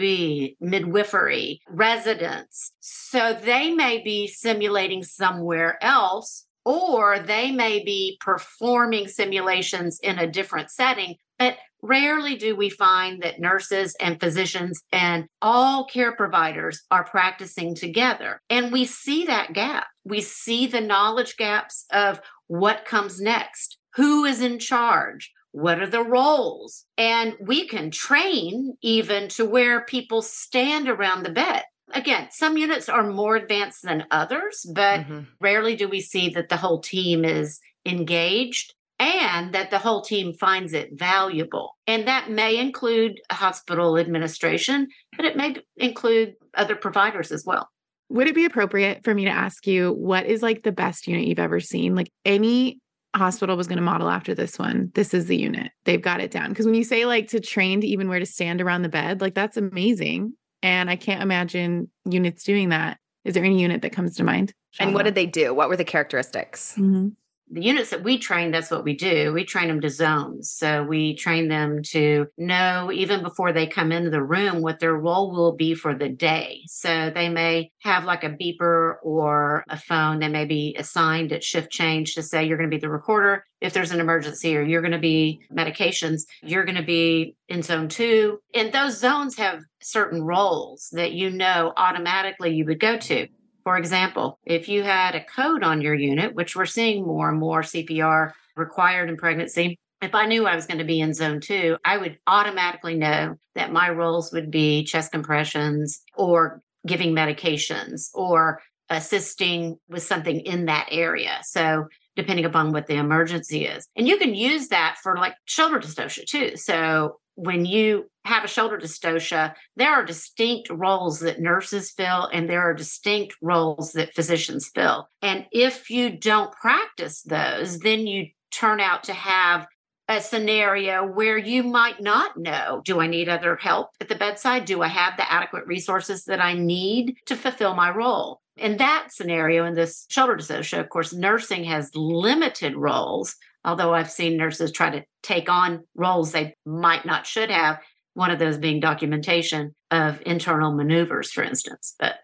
midwifery, 0.59 1.61
residents. 1.67 2.71
So 2.79 3.33
they 3.33 3.71
may 3.71 4.01
be 4.03 4.27
simulating 4.27 5.03
somewhere 5.03 5.77
else, 5.81 6.45
or 6.65 7.19
they 7.19 7.51
may 7.51 7.83
be 7.83 8.17
performing 8.19 9.07
simulations 9.07 9.99
in 10.01 10.19
a 10.19 10.29
different 10.29 10.69
setting. 10.71 11.15
But 11.39 11.57
rarely 11.81 12.35
do 12.35 12.55
we 12.55 12.69
find 12.69 13.21
that 13.21 13.39
nurses 13.39 13.95
and 14.01 14.19
physicians 14.19 14.81
and 14.91 15.27
all 15.41 15.85
care 15.85 16.11
providers 16.11 16.83
are 16.89 17.03
practicing 17.03 17.75
together. 17.75 18.41
And 18.49 18.71
we 18.71 18.85
see 18.85 19.25
that 19.25 19.53
gap. 19.53 19.87
We 20.03 20.21
see 20.21 20.67
the 20.67 20.81
knowledge 20.81 21.37
gaps 21.37 21.85
of 21.91 22.19
what 22.47 22.85
comes 22.85 23.21
next. 23.21 23.77
Who 23.95 24.25
is 24.25 24.41
in 24.41 24.59
charge? 24.59 25.31
What 25.51 25.81
are 25.81 25.87
the 25.87 26.03
roles? 26.03 26.85
And 26.97 27.35
we 27.39 27.67
can 27.67 27.91
train 27.91 28.77
even 28.81 29.29
to 29.29 29.45
where 29.45 29.85
people 29.85 30.21
stand 30.21 30.87
around 30.87 31.23
the 31.23 31.31
bed. 31.31 31.63
Again, 31.93 32.27
some 32.31 32.57
units 32.57 32.89
are 32.89 33.09
more 33.09 33.35
advanced 33.35 33.83
than 33.83 34.05
others, 34.11 34.65
but 34.73 35.01
mm-hmm. 35.01 35.21
rarely 35.39 35.75
do 35.75 35.87
we 35.87 36.01
see 36.01 36.29
that 36.29 36.49
the 36.49 36.57
whole 36.57 36.79
team 36.79 37.23
is 37.23 37.59
engaged 37.85 38.73
and 38.99 39.53
that 39.53 39.69
the 39.69 39.79
whole 39.79 40.01
team 40.01 40.33
finds 40.33 40.73
it 40.73 40.89
valuable. 40.93 41.77
And 41.85 42.07
that 42.07 42.29
may 42.29 42.57
include 42.57 43.21
hospital 43.31 43.97
administration, 43.97 44.87
but 45.15 45.25
it 45.25 45.37
may 45.37 45.57
include 45.77 46.33
other 46.55 46.75
providers 46.75 47.31
as 47.31 47.45
well. 47.45 47.69
Would 48.09 48.27
it 48.27 48.35
be 48.35 48.45
appropriate 48.45 49.03
for 49.03 49.13
me 49.13 49.25
to 49.25 49.31
ask 49.31 49.67
you 49.67 49.91
what 49.91 50.25
is 50.25 50.41
like 50.41 50.63
the 50.63 50.71
best 50.71 51.07
unit 51.07 51.25
you've 51.25 51.39
ever 51.39 51.59
seen? 51.59 51.93
Like 51.93 52.11
any 52.25 52.79
hospital 53.17 53.57
was 53.57 53.67
going 53.67 53.77
to 53.77 53.83
model 53.83 54.09
after 54.09 54.33
this 54.33 54.57
one. 54.57 54.91
This 54.93 55.13
is 55.13 55.25
the 55.25 55.37
unit. 55.37 55.71
They've 55.85 56.01
got 56.01 56.21
it 56.21 56.31
down. 56.31 56.49
Because 56.49 56.65
when 56.65 56.75
you 56.75 56.83
say 56.83 57.05
like 57.05 57.27
to 57.29 57.39
train 57.39 57.81
to 57.81 57.87
even 57.87 58.09
where 58.09 58.19
to 58.19 58.25
stand 58.25 58.61
around 58.61 58.81
the 58.81 58.89
bed, 58.89 59.21
like 59.21 59.33
that's 59.33 59.57
amazing. 59.57 60.33
And 60.63 60.89
I 60.89 60.95
can't 60.95 61.21
imagine 61.21 61.89
units 62.05 62.43
doing 62.43 62.69
that. 62.69 62.97
Is 63.25 63.33
there 63.33 63.43
any 63.43 63.61
unit 63.61 63.81
that 63.81 63.91
comes 63.91 64.15
to 64.15 64.23
mind? 64.23 64.53
And 64.79 64.93
what 64.93 65.03
did 65.03 65.15
they 65.15 65.25
do? 65.25 65.53
What 65.53 65.69
were 65.69 65.77
the 65.77 65.83
characteristics? 65.83 66.73
Mm-hmm 66.73 67.09
the 67.49 67.63
units 67.63 67.91
that 67.91 68.03
we 68.03 68.17
train, 68.17 68.51
that's 68.51 68.71
what 68.71 68.83
we 68.83 68.95
do. 68.95 69.33
We 69.33 69.45
train 69.45 69.67
them 69.67 69.81
to 69.81 69.89
zones. 69.89 70.51
So 70.51 70.83
we 70.83 71.15
train 71.15 71.47
them 71.47 71.81
to 71.91 72.27
know 72.37 72.91
even 72.91 73.23
before 73.23 73.53
they 73.53 73.67
come 73.67 73.91
into 73.91 74.09
the 74.09 74.23
room 74.23 74.61
what 74.61 74.79
their 74.79 74.95
role 74.95 75.31
will 75.31 75.53
be 75.53 75.73
for 75.73 75.95
the 75.95 76.09
day. 76.09 76.61
So 76.67 77.11
they 77.13 77.29
may 77.29 77.71
have 77.83 78.03
like 78.03 78.23
a 78.23 78.29
beeper 78.29 78.95
or 79.01 79.63
a 79.69 79.77
phone. 79.77 80.19
They 80.19 80.27
may 80.27 80.45
be 80.45 80.75
assigned 80.77 81.31
at 81.31 81.43
shift 81.43 81.71
change 81.71 82.15
to 82.15 82.23
say 82.23 82.45
you're 82.45 82.57
going 82.57 82.69
to 82.69 82.75
be 82.75 82.81
the 82.81 82.89
recorder 82.89 83.45
if 83.61 83.73
there's 83.73 83.91
an 83.91 83.99
emergency 83.99 84.55
or 84.55 84.61
you're 84.61 84.81
going 84.81 84.91
to 84.91 84.99
be 84.99 85.39
medications, 85.51 86.23
you're 86.43 86.65
going 86.65 86.77
to 86.77 86.83
be 86.83 87.35
in 87.47 87.63
zone 87.63 87.87
two. 87.87 88.39
And 88.53 88.71
those 88.71 88.99
zones 88.99 89.37
have 89.37 89.61
certain 89.81 90.21
roles 90.21 90.89
that 90.91 91.13
you 91.13 91.29
know 91.29 91.73
automatically 91.75 92.53
you 92.53 92.65
would 92.65 92.79
go 92.79 92.97
to. 92.97 93.27
For 93.67 93.77
example, 93.77 94.39
if 94.45 94.69
you 94.69 94.83
had 94.83 95.13
a 95.13 95.25
code 95.25 95.61
on 95.61 95.81
your 95.81 95.93
unit, 95.93 96.33
which 96.33 96.55
we're 96.55 96.65
seeing 96.65 97.05
more 97.05 97.27
and 97.27 97.37
more 97.37 97.63
CPR 97.63 98.31
required 98.55 99.09
in 99.09 99.17
pregnancy, 99.17 99.77
if 100.01 100.15
I 100.15 100.25
knew 100.25 100.47
I 100.47 100.55
was 100.55 100.67
going 100.67 100.77
to 100.77 100.85
be 100.85 101.01
in 101.01 101.13
zone 101.13 101.41
two, 101.41 101.75
I 101.83 101.97
would 101.97 102.17
automatically 102.27 102.95
know 102.95 103.35
that 103.55 103.73
my 103.73 103.89
roles 103.89 104.31
would 104.31 104.51
be 104.51 104.85
chest 104.85 105.11
compressions 105.11 106.01
or 106.15 106.61
giving 106.85 107.13
medications 107.13 108.07
or 108.13 108.61
assisting 108.89 109.77
with 109.89 110.03
something 110.03 110.39
in 110.39 110.67
that 110.67 110.87
area. 110.89 111.39
So, 111.43 111.87
depending 112.15 112.45
upon 112.45 112.71
what 112.71 112.87
the 112.87 112.95
emergency 112.95 113.65
is. 113.65 113.85
And 113.97 114.07
you 114.07 114.17
can 114.17 114.33
use 114.33 114.69
that 114.69 114.95
for 115.03 115.17
like 115.17 115.33
shoulder 115.43 115.81
dystocia 115.81 116.23
too. 116.25 116.55
So, 116.55 117.19
when 117.35 117.65
you 117.65 118.09
have 118.27 118.43
a 118.43 118.47
shoulder 118.47 118.77
dystocia, 118.77 119.53
there 119.75 119.91
are 119.91 120.05
distinct 120.05 120.69
roles 120.69 121.19
that 121.19 121.39
nurses 121.39 121.91
fill 121.91 122.29
and 122.33 122.49
there 122.49 122.61
are 122.61 122.73
distinct 122.73 123.35
roles 123.41 123.93
that 123.93 124.13
physicians 124.13 124.69
fill. 124.73 125.09
And 125.21 125.45
if 125.51 125.89
you 125.89 126.17
don't 126.17 126.51
practice 126.51 127.21
those, 127.23 127.79
then 127.79 128.05
you 128.05 128.27
turn 128.51 128.79
out 128.79 129.03
to 129.05 129.13
have 129.13 129.65
a 130.09 130.21
scenario 130.21 131.05
where 131.05 131.37
you 131.37 131.63
might 131.63 132.01
not 132.01 132.37
know 132.37 132.81
do 132.85 133.01
I 133.01 133.07
need 133.07 133.27
other 133.27 133.57
help 133.57 133.89
at 133.99 134.07
the 134.07 134.15
bedside? 134.15 134.65
Do 134.65 134.81
I 134.81 134.87
have 134.87 135.17
the 135.17 135.29
adequate 135.31 135.67
resources 135.67 136.23
that 136.25 136.41
I 136.41 136.53
need 136.53 137.17
to 137.25 137.35
fulfill 137.35 137.75
my 137.75 137.89
role? 137.89 138.41
In 138.55 138.77
that 138.77 139.09
scenario, 139.11 139.65
in 139.65 139.73
this 139.73 140.05
shoulder 140.09 140.37
dystocia, 140.37 140.79
of 140.79 140.89
course, 140.89 141.13
nursing 141.13 141.65
has 141.65 141.91
limited 141.93 142.75
roles 142.75 143.35
although 143.67 143.93
I've 143.93 144.09
seen 144.09 144.37
nurses 144.37 144.71
try 144.71 144.89
to 144.89 145.03
take 145.21 145.49
on 145.49 145.83
roles 145.93 146.31
they 146.31 146.55
might 146.65 147.05
not 147.05 147.27
should 147.27 147.51
have, 147.51 147.79
one 148.17 148.31
of 148.31 148.39
those 148.39 148.57
being 148.57 148.79
documentation 148.79 149.75
of 149.91 150.19
internal 150.25 150.73
maneuvers, 150.73 151.31
for 151.31 151.43
instance. 151.43 151.95
But 151.99 152.15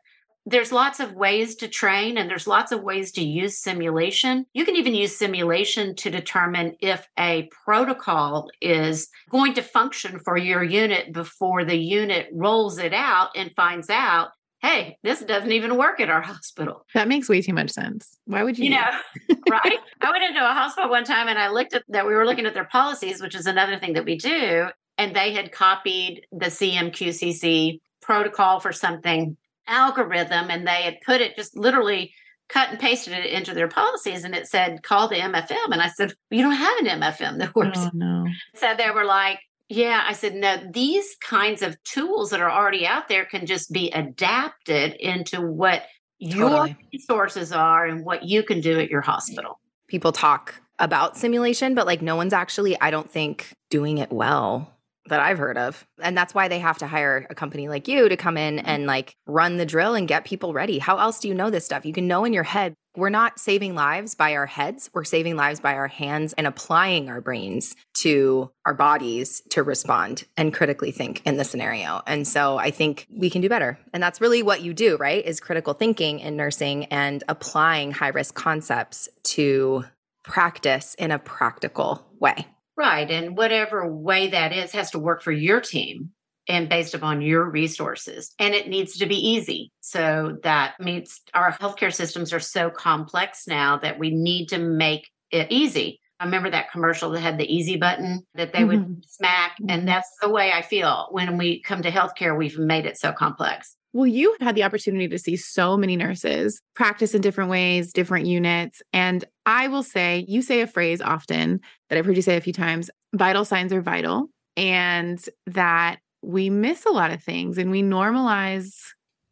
there's 0.43 0.71
lots 0.71 0.99
of 0.99 1.13
ways 1.13 1.55
to 1.57 1.67
train 1.67 2.17
and 2.17 2.27
there's 2.27 2.47
lots 2.47 2.71
of 2.71 2.81
ways 2.81 3.11
to 3.13 3.23
use 3.23 3.59
simulation. 3.59 4.47
You 4.53 4.65
can 4.65 4.75
even 4.75 4.95
use 4.95 5.15
simulation 5.15 5.95
to 5.97 6.09
determine 6.09 6.75
if 6.81 7.07
a 7.17 7.47
protocol 7.63 8.49
is 8.59 9.07
going 9.29 9.53
to 9.53 9.61
function 9.61 10.19
for 10.19 10.35
your 10.35 10.63
unit 10.63 11.13
before 11.13 11.63
the 11.63 11.77
unit 11.77 12.27
rolls 12.33 12.79
it 12.79 12.93
out 12.93 13.29
and 13.35 13.53
finds 13.53 13.89
out 13.89 14.31
hey, 14.63 14.97
this 15.03 15.19
doesn't 15.19 15.51
even 15.51 15.75
work 15.75 15.99
at 15.99 16.09
our 16.09 16.21
hospital. 16.21 16.85
That 16.93 17.09
makes 17.09 17.27
way 17.27 17.41
too 17.41 17.53
much 17.53 17.69
sense. 17.69 18.17
Why 18.23 18.43
would 18.43 18.57
you? 18.57 18.63
You 18.63 18.69
know, 18.71 18.89
right? 19.49 19.77
I 20.01 20.09
went 20.09 20.23
into 20.23 20.39
a 20.39 20.53
hospital 20.53 20.89
one 20.89 21.03
time 21.03 21.27
and 21.27 21.37
I 21.37 21.49
looked 21.49 21.73
at 21.73 21.83
that. 21.89 22.07
We 22.07 22.13
were 22.13 22.25
looking 22.25 22.45
at 22.45 22.53
their 22.53 22.63
policies, 22.63 23.21
which 23.21 23.35
is 23.35 23.45
another 23.45 23.77
thing 23.77 23.91
that 23.93 24.05
we 24.05 24.15
do. 24.15 24.69
And 24.97 25.15
they 25.15 25.33
had 25.33 25.51
copied 25.51 26.27
the 26.31 26.45
CMQCC 26.47 27.79
protocol 28.01 28.59
for 28.59 28.71
something 28.71 29.37
algorithm 29.67 30.49
and 30.49 30.67
they 30.67 30.83
had 30.83 31.01
put 31.05 31.21
it 31.21 31.35
just 31.35 31.55
literally 31.55 32.13
cut 32.49 32.69
and 32.69 32.79
pasted 32.79 33.13
it 33.13 33.25
into 33.31 33.53
their 33.53 33.69
policies 33.69 34.25
and 34.25 34.35
it 34.35 34.45
said 34.45 34.83
call 34.83 35.07
the 35.07 35.15
MFM 35.15 35.71
and 35.71 35.81
I 35.81 35.87
said 35.87 36.13
you 36.29 36.41
don't 36.41 36.51
have 36.51 36.77
an 36.79 37.01
MFM 37.01 37.39
that 37.39 37.55
works. 37.55 37.79
Oh, 37.79 37.89
no. 37.93 38.27
So 38.55 38.73
they 38.77 38.91
were 38.91 39.05
like 39.05 39.39
yeah, 39.69 40.03
I 40.05 40.13
said, 40.13 40.35
no, 40.35 40.57
these 40.71 41.15
kinds 41.21 41.61
of 41.61 41.81
tools 41.83 42.29
that 42.29 42.41
are 42.41 42.51
already 42.51 42.85
out 42.85 43.07
there 43.07 43.25
can 43.25 43.45
just 43.45 43.71
be 43.71 43.89
adapted 43.91 44.93
into 44.93 45.41
what 45.41 45.83
totally. 46.21 46.69
your 46.69 46.77
resources 46.91 47.51
are 47.51 47.85
and 47.85 48.05
what 48.05 48.23
you 48.23 48.43
can 48.43 48.61
do 48.61 48.79
at 48.79 48.89
your 48.89 49.01
hospital. 49.01 49.59
People 49.87 50.11
talk 50.11 50.61
about 50.79 51.17
simulation, 51.17 51.75
but 51.75 51.87
like 51.87 52.01
no 52.01 52.15
one's 52.15 52.33
actually, 52.33 52.79
I 52.81 52.91
don't 52.91 53.09
think, 53.09 53.53
doing 53.69 53.97
it 53.97 54.11
well 54.11 54.72
that 55.07 55.19
I've 55.19 55.37
heard 55.37 55.57
of. 55.57 55.85
And 56.01 56.17
that's 56.17 56.33
why 56.33 56.47
they 56.47 56.59
have 56.59 56.77
to 56.79 56.87
hire 56.87 57.27
a 57.29 57.35
company 57.35 57.67
like 57.67 57.87
you 57.87 58.07
to 58.07 58.17
come 58.17 58.37
in 58.37 58.59
and 58.59 58.85
like 58.85 59.15
run 59.25 59.57
the 59.57 59.65
drill 59.65 59.95
and 59.95 60.07
get 60.07 60.25
people 60.25 60.53
ready. 60.53 60.79
How 60.79 60.97
else 60.97 61.19
do 61.19 61.27
you 61.27 61.33
know 61.33 61.49
this 61.49 61.65
stuff? 61.65 61.85
You 61.85 61.93
can 61.93 62.07
know 62.07 62.25
in 62.25 62.33
your 62.33 62.43
head. 62.43 62.73
We're 62.95 63.09
not 63.09 63.39
saving 63.39 63.73
lives 63.73 64.13
by 64.13 64.35
our 64.35 64.45
heads, 64.45 64.91
we're 64.93 65.03
saving 65.03 65.35
lives 65.35 65.59
by 65.59 65.73
our 65.73 65.87
hands 65.87 66.33
and 66.33 66.45
applying 66.45 67.09
our 67.09 67.21
brains 67.21 67.75
to 67.95 68.51
our 68.67 68.75
bodies 68.75 69.41
to 69.49 69.63
respond 69.63 70.25
and 70.37 70.53
critically 70.53 70.91
think 70.91 71.23
in 71.25 71.37
the 71.37 71.43
scenario. 71.43 72.03
And 72.05 72.27
so 72.27 72.59
I 72.59 72.69
think 72.69 73.07
we 73.09 73.31
can 73.31 73.41
do 73.41 73.49
better. 73.49 73.79
And 73.93 74.03
that's 74.03 74.21
really 74.21 74.43
what 74.43 74.61
you 74.61 74.75
do, 74.75 74.95
right? 74.97 75.25
Is 75.25 75.39
critical 75.39 75.73
thinking 75.73 76.19
in 76.19 76.37
nursing 76.37 76.85
and 76.85 77.23
applying 77.27 77.93
high 77.93 78.09
risk 78.09 78.35
concepts 78.35 79.09
to 79.23 79.85
practice 80.23 80.93
in 80.99 81.09
a 81.09 81.17
practical 81.17 82.05
way. 82.19 82.45
Right. 82.75 83.09
And 83.09 83.37
whatever 83.37 83.87
way 83.87 84.29
that 84.29 84.51
is 84.51 84.71
has 84.71 84.91
to 84.91 84.99
work 84.99 85.21
for 85.21 85.31
your 85.31 85.61
team 85.61 86.11
and 86.47 86.67
based 86.67 86.93
upon 86.93 87.21
your 87.21 87.49
resources. 87.49 88.33
And 88.39 88.53
it 88.53 88.67
needs 88.67 88.97
to 88.97 89.05
be 89.05 89.15
easy. 89.15 89.71
So 89.79 90.37
that 90.43 90.79
means 90.79 91.21
our 91.33 91.51
healthcare 91.53 91.93
systems 91.93 92.33
are 92.33 92.39
so 92.39 92.69
complex 92.69 93.47
now 93.47 93.77
that 93.77 93.99
we 93.99 94.11
need 94.11 94.47
to 94.47 94.57
make 94.57 95.09
it 95.31 95.47
easy. 95.51 95.99
I 96.19 96.25
remember 96.25 96.49
that 96.51 96.71
commercial 96.71 97.11
that 97.11 97.21
had 97.21 97.37
the 97.37 97.53
easy 97.53 97.77
button 97.77 98.25
that 98.35 98.53
they 98.53 98.59
mm-hmm. 98.59 98.67
would 98.67 99.05
smack. 99.09 99.57
And 99.59 99.69
mm-hmm. 99.69 99.85
that's 99.85 100.09
the 100.21 100.29
way 100.29 100.51
I 100.51 100.61
feel 100.61 101.07
when 101.11 101.37
we 101.37 101.61
come 101.61 101.81
to 101.81 101.91
healthcare, 101.91 102.37
we've 102.37 102.59
made 102.59 102.85
it 102.85 102.97
so 102.97 103.11
complex. 103.11 103.75
Well, 103.93 104.07
you 104.07 104.31
have 104.31 104.41
had 104.41 104.55
the 104.55 104.63
opportunity 104.63 105.07
to 105.07 105.19
see 105.19 105.35
so 105.35 105.77
many 105.77 105.95
nurses 105.95 106.61
practice 106.75 107.13
in 107.13 107.21
different 107.21 107.51
ways, 107.51 107.93
different 107.93 108.25
units. 108.25 108.81
And 108.91 109.23
I 109.45 109.67
will 109.67 109.83
say, 109.83 110.25
you 110.27 110.41
say 110.41 110.61
a 110.61 110.67
phrase 110.67 111.01
often 111.01 111.59
that 111.89 111.97
I've 111.97 112.05
heard 112.05 112.15
you 112.15 112.21
say 112.21 112.37
a 112.37 112.41
few 112.41 112.53
times 112.53 112.89
vital 113.13 113.45
signs 113.45 113.73
are 113.73 113.81
vital, 113.81 114.29
and 114.57 115.23
that 115.47 115.97
we 116.21 116.49
miss 116.49 116.85
a 116.85 116.91
lot 116.91 117.11
of 117.11 117.21
things 117.21 117.57
and 117.57 117.69
we 117.69 117.83
normalize 117.83 118.73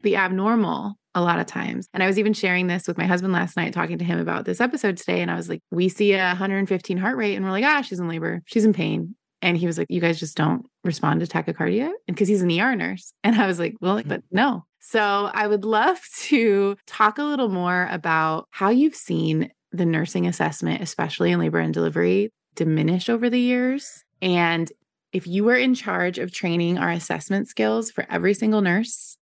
the 0.01 0.17
abnormal 0.17 0.95
a 1.13 1.21
lot 1.21 1.39
of 1.39 1.45
times. 1.45 1.87
And 1.93 2.03
I 2.03 2.07
was 2.07 2.17
even 2.17 2.33
sharing 2.33 2.67
this 2.67 2.87
with 2.87 2.97
my 2.97 3.05
husband 3.05 3.33
last 3.33 3.55
night, 3.57 3.73
talking 3.73 3.97
to 3.97 4.05
him 4.05 4.19
about 4.19 4.45
this 4.45 4.61
episode 4.61 4.97
today. 4.97 5.21
And 5.21 5.29
I 5.29 5.35
was 5.35 5.49
like, 5.49 5.61
we 5.71 5.89
see 5.89 6.13
a 6.13 6.27
115 6.27 6.97
heart 6.97 7.17
rate, 7.17 7.35
and 7.35 7.45
we're 7.45 7.51
like, 7.51 7.65
ah, 7.65 7.81
she's 7.81 7.99
in 7.99 8.07
labor, 8.07 8.41
she's 8.45 8.65
in 8.65 8.73
pain. 8.73 9.15
And 9.41 9.57
he 9.57 9.65
was 9.65 9.77
like, 9.77 9.87
You 9.89 10.01
guys 10.01 10.19
just 10.19 10.37
don't 10.37 10.65
respond 10.83 11.19
to 11.21 11.25
tachycardia? 11.25 11.89
And 12.07 12.15
because 12.15 12.27
he's 12.27 12.43
an 12.43 12.51
ER 12.51 12.75
nurse. 12.75 13.13
And 13.23 13.35
I 13.39 13.47
was 13.47 13.59
like, 13.59 13.75
Well, 13.81 14.01
but 14.05 14.23
no. 14.31 14.65
So 14.79 15.29
I 15.33 15.47
would 15.47 15.65
love 15.65 15.99
to 16.23 16.75
talk 16.87 17.17
a 17.17 17.23
little 17.23 17.49
more 17.49 17.87
about 17.91 18.47
how 18.51 18.69
you've 18.69 18.95
seen 18.95 19.51
the 19.71 19.85
nursing 19.85 20.27
assessment, 20.27 20.81
especially 20.81 21.31
in 21.31 21.39
labor 21.39 21.59
and 21.59 21.73
delivery, 21.73 22.29
diminish 22.55 23.09
over 23.09 23.29
the 23.29 23.39
years. 23.39 24.03
And 24.21 24.71
if 25.13 25.27
you 25.27 25.43
were 25.43 25.55
in 25.55 25.73
charge 25.75 26.19
of 26.19 26.31
training 26.31 26.77
our 26.77 26.89
assessment 26.89 27.47
skills 27.47 27.91
for 27.91 28.05
every 28.09 28.33
single 28.33 28.61
nurse, 28.61 29.17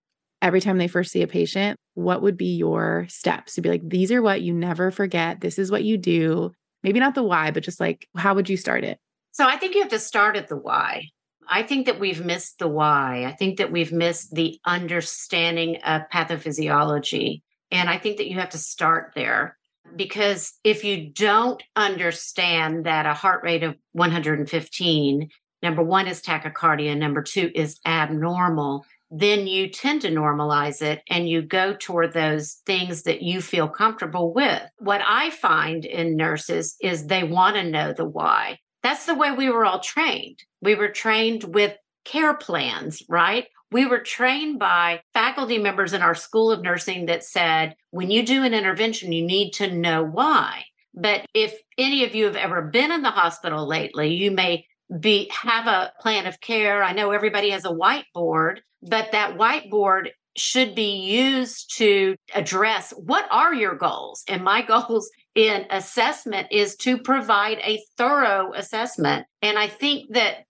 every 0.41 0.61
time 0.61 0.79
they 0.79 0.89
first 0.89 1.13
see 1.13 1.23
a 1.23 1.27
patient, 1.27 1.79
what 1.95 2.23
would 2.23 2.37
be 2.37 2.57
your 2.57 3.07
steps 3.09 3.55
to 3.55 3.63
be 3.63 3.69
like, 3.69 3.89
these 3.89 4.13
are 4.13 4.23
what 4.23 4.43
you 4.43 4.53
never 4.53 4.91
forget. 4.91 5.41
This 5.41 5.59
is 5.59 5.71
what 5.71 5.85
you 5.85 5.97
do. 5.97 6.53
Maybe 6.83 7.01
not 7.01 7.15
the 7.15 7.23
why, 7.23 7.51
but 7.51 7.63
just 7.63 7.81
like, 7.81 8.07
how 8.17 8.35
would 8.35 8.49
you 8.49 8.57
start 8.57 8.85
it? 8.85 8.99
So 9.33 9.47
I 9.47 9.57
think 9.57 9.75
you 9.75 9.81
have 9.81 9.91
to 9.91 9.99
start 9.99 10.37
at 10.37 10.49
the 10.49 10.57
why. 10.57 11.09
I 11.49 11.63
think 11.63 11.87
that 11.87 12.01
we've 12.01 12.25
missed 12.25 12.59
the 12.59 12.69
why. 12.69 13.25
I 13.27 13.33
think 13.33 13.59
that 13.59 13.73
we've 13.73 13.93
missed 13.93 14.35
the 14.35 14.59
understanding 14.65 15.77
of 15.83 16.03
pathophysiology. 16.13 17.43
And 17.71 17.91
I 17.91 17.99
think 17.99 18.19
that 18.19 18.29
you 18.29 18.39
have 18.39 18.51
to 18.51 18.59
start 18.59 19.13
there 19.15 19.57
because 19.97 20.53
if 20.65 20.85
you 20.85 21.11
don't 21.11 21.63
understand 21.77 22.87
that 22.87 23.07
a 23.07 23.15
heart 23.15 23.43
rate 23.43 23.63
of 23.63 23.77
115, 23.93 25.29
number 25.63 25.83
one 25.83 26.07
is 26.07 26.23
tachycardia, 26.23 26.97
number 26.97 27.23
two 27.23 27.51
is 27.55 27.81
abnormal, 27.87 28.85
then 29.11 29.47
you 29.47 29.69
tend 29.69 30.03
to 30.03 30.11
normalize 30.11 30.83
it 30.83 31.03
and 31.09 31.29
you 31.29 31.43
go 31.43 31.75
toward 31.75 32.13
those 32.13 32.61
things 32.67 33.03
that 33.05 33.23
you 33.23 33.41
feel 33.41 33.69
comfortable 33.69 34.33
with. 34.33 34.63
What 34.79 35.03
I 35.07 35.31
find 35.31 35.85
in 35.85 36.17
nurses 36.17 36.77
is 36.81 37.07
they 37.07 37.23
want 37.23 37.57
to 37.57 37.63
know 37.63 37.93
the 37.93 38.05
why. 38.05 38.59
That's 38.83 39.07
the 39.07 39.15
way 39.15 39.31
we 39.31 39.49
were 39.49 39.65
all 39.65 39.81
trained. 39.81 40.43
We 40.61 40.75
were 40.75 40.89
trained 40.89 41.45
with 41.45 41.77
care 42.05 42.35
plans, 42.35 43.03
right? 43.09 43.47
We 43.73 43.87
were 43.87 43.99
trained 43.99 44.59
by 44.59 45.03
faculty 45.13 45.59
members 45.59 45.93
in 45.93 46.03
our 46.03 46.15
School 46.15 46.51
of 46.51 46.63
Nursing 46.63 47.07
that 47.07 47.25
said, 47.25 47.75
when 47.91 48.11
you 48.11 48.25
do 48.25 48.45
an 48.45 48.55
intervention, 48.55 49.13
you 49.13 49.25
need 49.25 49.53
to 49.55 49.73
know 49.73 50.05
why. 50.05 50.65
But 50.95 51.27
if 51.35 51.59
any 51.77 52.05
of 52.05 52.15
you 52.15 52.27
have 52.27 52.37
ever 52.37 52.63
been 52.63 52.93
in 52.93 53.03
the 53.03 53.11
hospital 53.11 53.67
lately, 53.67 54.15
you 54.15 54.31
may 54.31 54.67
be 55.01 55.31
have 55.33 55.67
a 55.67 55.93
plan 56.01 56.27
of 56.27 56.41
care. 56.41 56.83
I 56.83 56.93
know 56.93 57.11
everybody 57.11 57.51
has 57.51 57.65
a 57.65 57.69
whiteboard, 57.69 58.59
but 58.83 59.13
that 59.13 59.37
whiteboard 59.37 60.11
should 60.37 60.75
be 60.75 60.97
used 60.97 61.77
to 61.77 62.17
address 62.35 62.93
what 62.97 63.27
are 63.31 63.55
your 63.55 63.77
goals? 63.77 64.25
And 64.29 64.43
my 64.43 64.63
goals 64.67 65.11
in 65.35 65.67
assessment 65.71 66.49
is 66.51 66.77
to 66.77 66.99
provide 66.99 67.59
a 67.59 67.83
thorough 67.97 68.53
assessment. 68.55 69.27
And 69.43 69.59
I 69.59 69.69
think 69.69 70.13
that, 70.15 70.45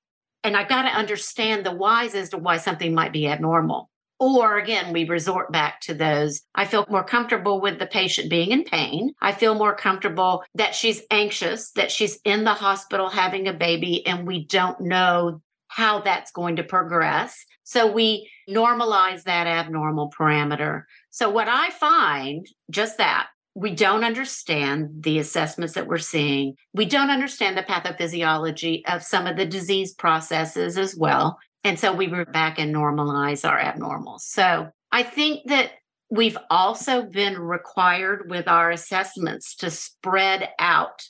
and 0.45 0.57
I've 0.57 0.69
got 0.69 0.83
to 0.83 0.89
understand 0.89 1.65
the 1.65 1.75
whys 1.75 2.15
as 2.15 2.29
to 2.31 2.39
why 2.39 2.59
something 2.59 2.95
might 2.95 3.13
be 3.13 3.27
abnormal. 3.27 3.91
Or 4.21 4.59
again, 4.59 4.93
we 4.93 5.09
resort 5.09 5.51
back 5.51 5.81
to 5.83 5.95
those. 5.95 6.43
I 6.55 6.67
feel 6.67 6.87
more 6.89 7.03
comfortable 7.03 7.61
with 7.61 7.79
the 7.79 7.87
patient 7.87 8.31
being 8.31 8.53
in 8.53 8.63
pain. 8.63 9.13
I 9.21 9.33
feel 9.33 9.57
more 9.57 9.75
comfortable 9.75 10.45
that 10.55 10.75
she's 10.75 11.03
anxious, 11.11 11.73
that 11.73 11.91
she's 11.91 12.21
in 12.25 12.45
the 12.45 12.55
hospital 12.55 13.09
having 13.09 13.49
a 13.49 13.53
baby, 13.53 14.07
and 14.07 14.27
we 14.27 14.45
don't 14.45 14.81
know 14.81 15.43
how 15.67 16.01
that's 16.01 16.31
going 16.31 16.57
to 16.57 16.63
progress. 16.63 17.45
So 17.65 17.91
we 17.91 18.31
normalize 18.49 19.25
that 19.25 19.49
abnormal 19.49 20.13
parameter. 20.17 20.85
So 21.11 21.29
what 21.29 21.49
I 21.49 21.71
find, 21.71 22.47
just 22.71 22.99
that, 22.99 23.29
we 23.55 23.71
don't 23.71 24.05
understand 24.05 25.05
the 25.05 25.19
assessments 25.19 25.75
that 25.75 25.87
we're 25.87 25.99
seeing. 25.99 26.57
We 26.73 26.87
don't 26.87 27.11
understand 27.11 27.57
the 27.57 27.63
pathophysiology 27.63 28.83
of 28.87 29.03
some 29.03 29.27
of 29.27 29.37
the 29.37 29.47
disease 29.47 29.95
processes 29.95 30.77
as 30.77 30.97
well. 30.97 31.39
And 31.63 31.79
so 31.79 31.95
we 31.95 32.09
were 32.09 32.25
back 32.25 32.59
and 32.59 32.75
normalize 32.75 33.49
our 33.49 33.59
abnormals. 33.59 34.21
So 34.21 34.69
I 34.91 35.03
think 35.03 35.49
that 35.49 35.71
we've 36.11 36.39
also 36.51 37.03
been 37.03 37.39
required 37.39 38.29
with 38.29 38.49
our 38.49 38.71
assessments 38.71 39.55
to 39.57 39.71
spread 39.71 40.51
out 40.59 41.03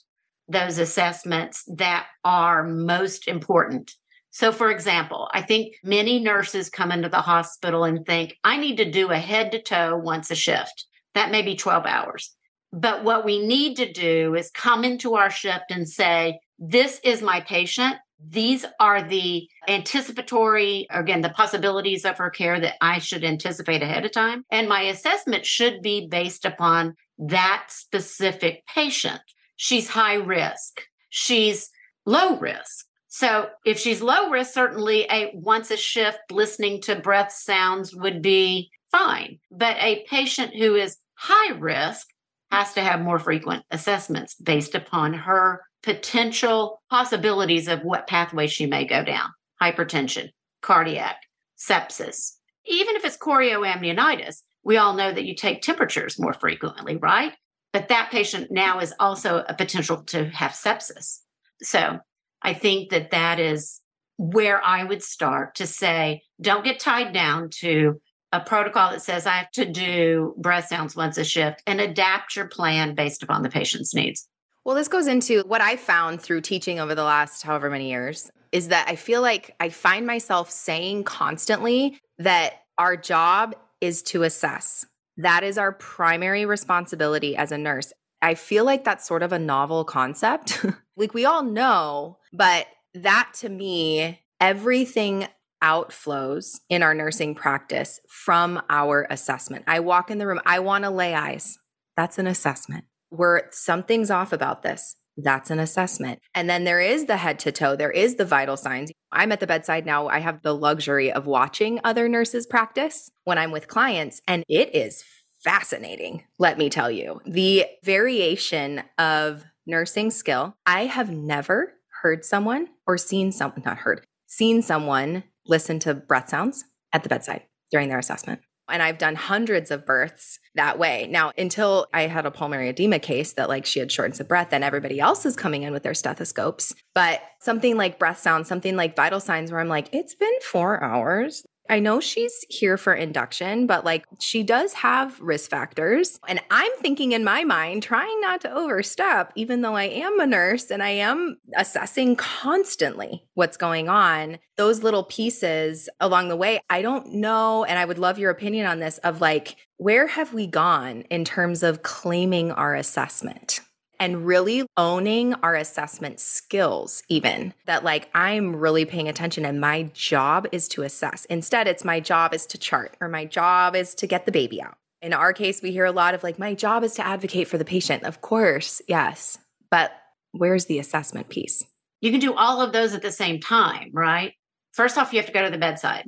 those 0.46 0.78
assessments 0.78 1.64
that 1.76 2.06
are 2.24 2.62
most 2.64 3.26
important. 3.26 3.92
So, 4.30 4.52
for 4.52 4.70
example, 4.70 5.28
I 5.32 5.42
think 5.42 5.76
many 5.82 6.18
nurses 6.18 6.68
come 6.68 6.92
into 6.92 7.08
the 7.08 7.20
hospital 7.20 7.84
and 7.84 8.04
think, 8.04 8.36
I 8.44 8.56
need 8.56 8.76
to 8.78 8.90
do 8.90 9.10
a 9.10 9.18
head 9.18 9.52
to 9.52 9.62
toe 9.62 9.96
once 9.96 10.30
a 10.30 10.34
shift. 10.34 10.86
That 11.14 11.30
may 11.30 11.42
be 11.42 11.56
12 11.56 11.86
hours. 11.86 12.34
But 12.72 13.04
what 13.04 13.24
we 13.24 13.44
need 13.44 13.76
to 13.76 13.92
do 13.92 14.34
is 14.34 14.50
come 14.50 14.84
into 14.84 15.14
our 15.14 15.30
shift 15.30 15.66
and 15.70 15.88
say, 15.88 16.40
This 16.58 17.00
is 17.04 17.22
my 17.22 17.40
patient 17.40 17.96
these 18.26 18.64
are 18.80 19.02
the 19.02 19.48
anticipatory, 19.68 20.86
again, 20.90 21.20
the 21.20 21.30
possibilities 21.30 22.04
of 22.04 22.18
her 22.18 22.30
care 22.30 22.58
that 22.60 22.74
I 22.80 22.98
should 22.98 23.24
anticipate 23.24 23.82
ahead 23.82 24.04
of 24.04 24.12
time. 24.12 24.44
And 24.50 24.68
my 24.68 24.82
assessment 24.82 25.44
should 25.44 25.82
be 25.82 26.06
based 26.08 26.44
upon 26.44 26.94
that 27.18 27.66
specific 27.68 28.64
patient. 28.66 29.20
She's 29.56 29.88
high 29.88 30.14
risk, 30.14 30.80
she's 31.10 31.70
low 32.06 32.38
risk. 32.38 32.86
So 33.08 33.48
if 33.64 33.78
she's 33.78 34.02
low 34.02 34.30
risk, 34.30 34.52
certainly 34.52 35.06
a 35.10 35.30
once 35.34 35.70
a 35.70 35.76
shift 35.76 36.18
listening 36.32 36.82
to 36.82 36.96
breath 36.96 37.30
sounds 37.30 37.94
would 37.94 38.22
be 38.22 38.70
fine. 38.90 39.38
But 39.52 39.76
a 39.78 40.04
patient 40.08 40.56
who 40.56 40.74
is 40.74 40.98
high 41.24 41.54
risk 41.54 42.08
has 42.50 42.74
to 42.74 42.82
have 42.82 43.00
more 43.00 43.18
frequent 43.18 43.64
assessments 43.70 44.34
based 44.34 44.74
upon 44.74 45.14
her 45.14 45.62
potential 45.82 46.82
possibilities 46.90 47.66
of 47.66 47.80
what 47.80 48.06
pathway 48.06 48.46
she 48.46 48.66
may 48.66 48.84
go 48.84 49.02
down 49.02 49.30
hypertension, 49.62 50.28
cardiac, 50.60 51.16
sepsis. 51.56 52.32
Even 52.66 52.96
if 52.96 53.04
it's 53.04 53.16
chorioamnionitis, 53.16 54.42
we 54.64 54.76
all 54.76 54.94
know 54.94 55.12
that 55.12 55.24
you 55.24 55.34
take 55.34 55.62
temperatures 55.62 56.18
more 56.18 56.34
frequently, 56.34 56.96
right? 56.96 57.32
But 57.72 57.88
that 57.88 58.10
patient 58.10 58.50
now 58.50 58.80
is 58.80 58.92
also 59.00 59.44
a 59.48 59.54
potential 59.54 60.02
to 60.04 60.26
have 60.26 60.52
sepsis. 60.52 61.20
So 61.62 62.00
I 62.42 62.52
think 62.52 62.90
that 62.90 63.12
that 63.12 63.40
is 63.40 63.80
where 64.18 64.62
I 64.62 64.84
would 64.84 65.02
start 65.02 65.54
to 65.56 65.66
say, 65.66 66.22
don't 66.40 66.64
get 66.64 66.80
tied 66.80 67.14
down 67.14 67.48
to 67.60 68.00
a 68.34 68.40
protocol 68.40 68.90
that 68.90 69.00
says 69.00 69.26
I 69.26 69.36
have 69.36 69.50
to 69.52 69.64
do 69.64 70.34
breath 70.36 70.66
sounds 70.66 70.96
once 70.96 71.16
a 71.18 71.24
shift 71.24 71.62
and 71.68 71.80
adapt 71.80 72.34
your 72.34 72.48
plan 72.48 72.96
based 72.96 73.22
upon 73.22 73.42
the 73.42 73.48
patient's 73.48 73.94
needs. 73.94 74.28
Well, 74.64 74.74
this 74.74 74.88
goes 74.88 75.06
into 75.06 75.44
what 75.46 75.60
I 75.60 75.76
found 75.76 76.20
through 76.20 76.40
teaching 76.40 76.80
over 76.80 76.96
the 76.96 77.04
last 77.04 77.44
however 77.44 77.70
many 77.70 77.90
years 77.90 78.32
is 78.50 78.68
that 78.68 78.88
I 78.88 78.96
feel 78.96 79.22
like 79.22 79.54
I 79.60 79.68
find 79.68 80.04
myself 80.04 80.50
saying 80.50 81.04
constantly 81.04 82.00
that 82.18 82.62
our 82.76 82.96
job 82.96 83.54
is 83.80 84.02
to 84.04 84.24
assess. 84.24 84.84
That 85.16 85.44
is 85.44 85.56
our 85.56 85.70
primary 85.70 86.44
responsibility 86.44 87.36
as 87.36 87.52
a 87.52 87.58
nurse. 87.58 87.92
I 88.20 88.34
feel 88.34 88.64
like 88.64 88.82
that's 88.82 89.06
sort 89.06 89.22
of 89.22 89.32
a 89.32 89.38
novel 89.38 89.84
concept. 89.84 90.64
like 90.96 91.14
we 91.14 91.24
all 91.24 91.44
know, 91.44 92.18
but 92.32 92.66
that 92.94 93.30
to 93.40 93.48
me, 93.48 94.20
everything 94.40 95.28
outflows 95.64 96.60
in 96.68 96.82
our 96.82 96.94
nursing 96.94 97.34
practice 97.34 97.98
from 98.06 98.60
our 98.68 99.06
assessment. 99.08 99.64
I 99.66 99.80
walk 99.80 100.10
in 100.10 100.18
the 100.18 100.26
room, 100.26 100.40
I 100.44 100.58
want 100.58 100.84
to 100.84 100.90
lay 100.90 101.14
eyes. 101.14 101.58
That's 101.96 102.18
an 102.18 102.26
assessment 102.26 102.84
where 103.08 103.48
something's 103.50 104.10
off 104.10 104.32
about 104.32 104.62
this. 104.62 104.96
That's 105.16 105.50
an 105.50 105.60
assessment. 105.60 106.20
And 106.34 106.50
then 106.50 106.64
there 106.64 106.80
is 106.80 107.06
the 107.06 107.16
head 107.16 107.38
to 107.40 107.52
toe, 107.52 107.76
there 107.76 107.90
is 107.90 108.16
the 108.16 108.24
vital 108.24 108.56
signs. 108.56 108.92
I'm 109.10 109.32
at 109.32 109.40
the 109.40 109.46
bedside 109.46 109.86
now. 109.86 110.08
I 110.08 110.18
have 110.18 110.42
the 110.42 110.54
luxury 110.54 111.10
of 111.10 111.26
watching 111.26 111.80
other 111.84 112.08
nurses 112.08 112.46
practice 112.46 113.10
when 113.22 113.38
I'm 113.38 113.52
with 113.52 113.68
clients, 113.68 114.20
and 114.26 114.44
it 114.48 114.74
is 114.74 115.04
fascinating, 115.42 116.24
let 116.38 116.58
me 116.58 116.68
tell 116.68 116.90
you. 116.90 117.20
The 117.24 117.66
variation 117.84 118.82
of 118.98 119.44
nursing 119.66 120.10
skill. 120.10 120.56
I 120.66 120.86
have 120.86 121.10
never 121.10 121.74
heard 122.02 122.24
someone 122.24 122.68
or 122.86 122.98
seen 122.98 123.32
someone, 123.32 123.62
not 123.64 123.78
heard, 123.78 124.04
seen 124.26 124.62
someone 124.62 125.22
listen 125.46 125.78
to 125.80 125.94
breath 125.94 126.28
sounds 126.28 126.64
at 126.92 127.02
the 127.02 127.08
bedside 127.08 127.42
during 127.70 127.88
their 127.88 127.98
assessment. 127.98 128.40
And 128.68 128.82
I've 128.82 128.96
done 128.96 129.14
hundreds 129.14 129.70
of 129.70 129.84
births 129.84 130.38
that 130.54 130.78
way. 130.78 131.06
Now, 131.10 131.32
until 131.36 131.86
I 131.92 132.06
had 132.06 132.24
a 132.24 132.30
pulmonary 132.30 132.70
edema 132.70 132.98
case 132.98 133.34
that 133.34 133.50
like 133.50 133.66
she 133.66 133.78
had 133.78 133.92
shortness 133.92 134.20
of 134.20 134.28
breath, 134.28 134.50
then 134.50 134.62
everybody 134.62 135.00
else 135.00 135.26
is 135.26 135.36
coming 135.36 135.64
in 135.64 135.72
with 135.72 135.82
their 135.82 135.92
stethoscopes. 135.92 136.74
But 136.94 137.20
something 137.40 137.76
like 137.76 137.98
breath 137.98 138.20
sounds, 138.20 138.48
something 138.48 138.74
like 138.74 138.96
vital 138.96 139.20
signs 139.20 139.52
where 139.52 139.60
I'm 139.60 139.68
like, 139.68 139.90
it's 139.92 140.14
been 140.14 140.32
four 140.40 140.82
hours. 140.82 141.44
I 141.68 141.78
know 141.78 141.98
she's 141.98 142.44
here 142.50 142.76
for 142.76 142.92
induction, 142.92 143.66
but 143.66 143.84
like 143.84 144.04
she 144.20 144.42
does 144.42 144.74
have 144.74 145.18
risk 145.20 145.48
factors. 145.48 146.18
And 146.28 146.40
I'm 146.50 146.70
thinking 146.80 147.12
in 147.12 147.24
my 147.24 147.44
mind, 147.44 147.82
trying 147.82 148.20
not 148.20 148.42
to 148.42 148.54
overstep, 148.54 149.32
even 149.34 149.62
though 149.62 149.74
I 149.74 149.84
am 149.84 150.20
a 150.20 150.26
nurse 150.26 150.70
and 150.70 150.82
I 150.82 150.90
am 150.90 151.38
assessing 151.56 152.16
constantly 152.16 153.24
what's 153.34 153.56
going 153.56 153.88
on. 153.88 154.38
Those 154.56 154.82
little 154.82 155.04
pieces 155.04 155.88
along 156.00 156.28
the 156.28 156.36
way, 156.36 156.60
I 156.68 156.82
don't 156.82 157.14
know. 157.14 157.64
And 157.64 157.78
I 157.78 157.84
would 157.84 157.98
love 157.98 158.18
your 158.18 158.30
opinion 158.30 158.66
on 158.66 158.80
this 158.80 158.98
of 158.98 159.20
like, 159.20 159.56
where 159.78 160.06
have 160.06 160.34
we 160.34 160.46
gone 160.46 161.02
in 161.10 161.24
terms 161.24 161.62
of 161.62 161.82
claiming 161.82 162.52
our 162.52 162.74
assessment? 162.74 163.60
And 163.98 164.26
really 164.26 164.66
owning 164.76 165.34
our 165.34 165.54
assessment 165.54 166.20
skills, 166.20 167.02
even 167.08 167.54
that 167.66 167.84
like 167.84 168.08
I'm 168.14 168.56
really 168.56 168.84
paying 168.84 169.08
attention 169.08 169.44
and 169.44 169.60
my 169.60 169.84
job 169.94 170.46
is 170.52 170.68
to 170.68 170.82
assess. 170.82 171.24
Instead, 171.26 171.68
it's 171.68 171.84
my 171.84 172.00
job 172.00 172.34
is 172.34 172.46
to 172.46 172.58
chart 172.58 172.96
or 173.00 173.08
my 173.08 173.24
job 173.24 173.76
is 173.76 173.94
to 173.96 174.06
get 174.06 174.26
the 174.26 174.32
baby 174.32 174.62
out. 174.62 174.76
In 175.02 175.12
our 175.12 175.32
case, 175.32 175.60
we 175.60 175.70
hear 175.70 175.84
a 175.84 175.92
lot 175.92 176.14
of 176.14 176.22
like, 176.22 176.38
my 176.38 176.54
job 176.54 176.82
is 176.82 176.94
to 176.94 177.06
advocate 177.06 177.48
for 177.48 177.58
the 177.58 177.64
patient. 177.64 178.04
Of 178.04 178.20
course, 178.20 178.80
yes. 178.88 179.38
But 179.70 179.92
where's 180.32 180.64
the 180.64 180.78
assessment 180.78 181.28
piece? 181.28 181.62
You 182.00 182.10
can 182.10 182.20
do 182.20 182.34
all 182.34 182.60
of 182.60 182.72
those 182.72 182.94
at 182.94 183.02
the 183.02 183.12
same 183.12 183.40
time, 183.40 183.90
right? 183.92 184.32
First 184.72 184.98
off, 184.98 185.12
you 185.12 185.18
have 185.18 185.26
to 185.26 185.32
go 185.32 185.44
to 185.44 185.50
the 185.50 185.58
bedside. 185.58 186.04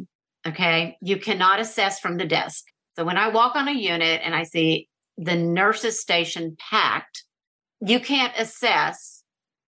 Okay. 0.46 0.96
You 1.00 1.16
cannot 1.18 1.60
assess 1.60 2.00
from 2.00 2.16
the 2.16 2.26
desk. 2.26 2.64
So 2.96 3.04
when 3.04 3.18
I 3.18 3.28
walk 3.28 3.56
on 3.56 3.68
a 3.68 3.72
unit 3.72 4.20
and 4.24 4.34
I 4.34 4.44
see 4.44 4.88
the 5.18 5.36
nurses 5.36 6.00
station 6.00 6.56
packed, 6.58 7.24
you 7.80 8.00
can't 8.00 8.32
assess 8.38 9.22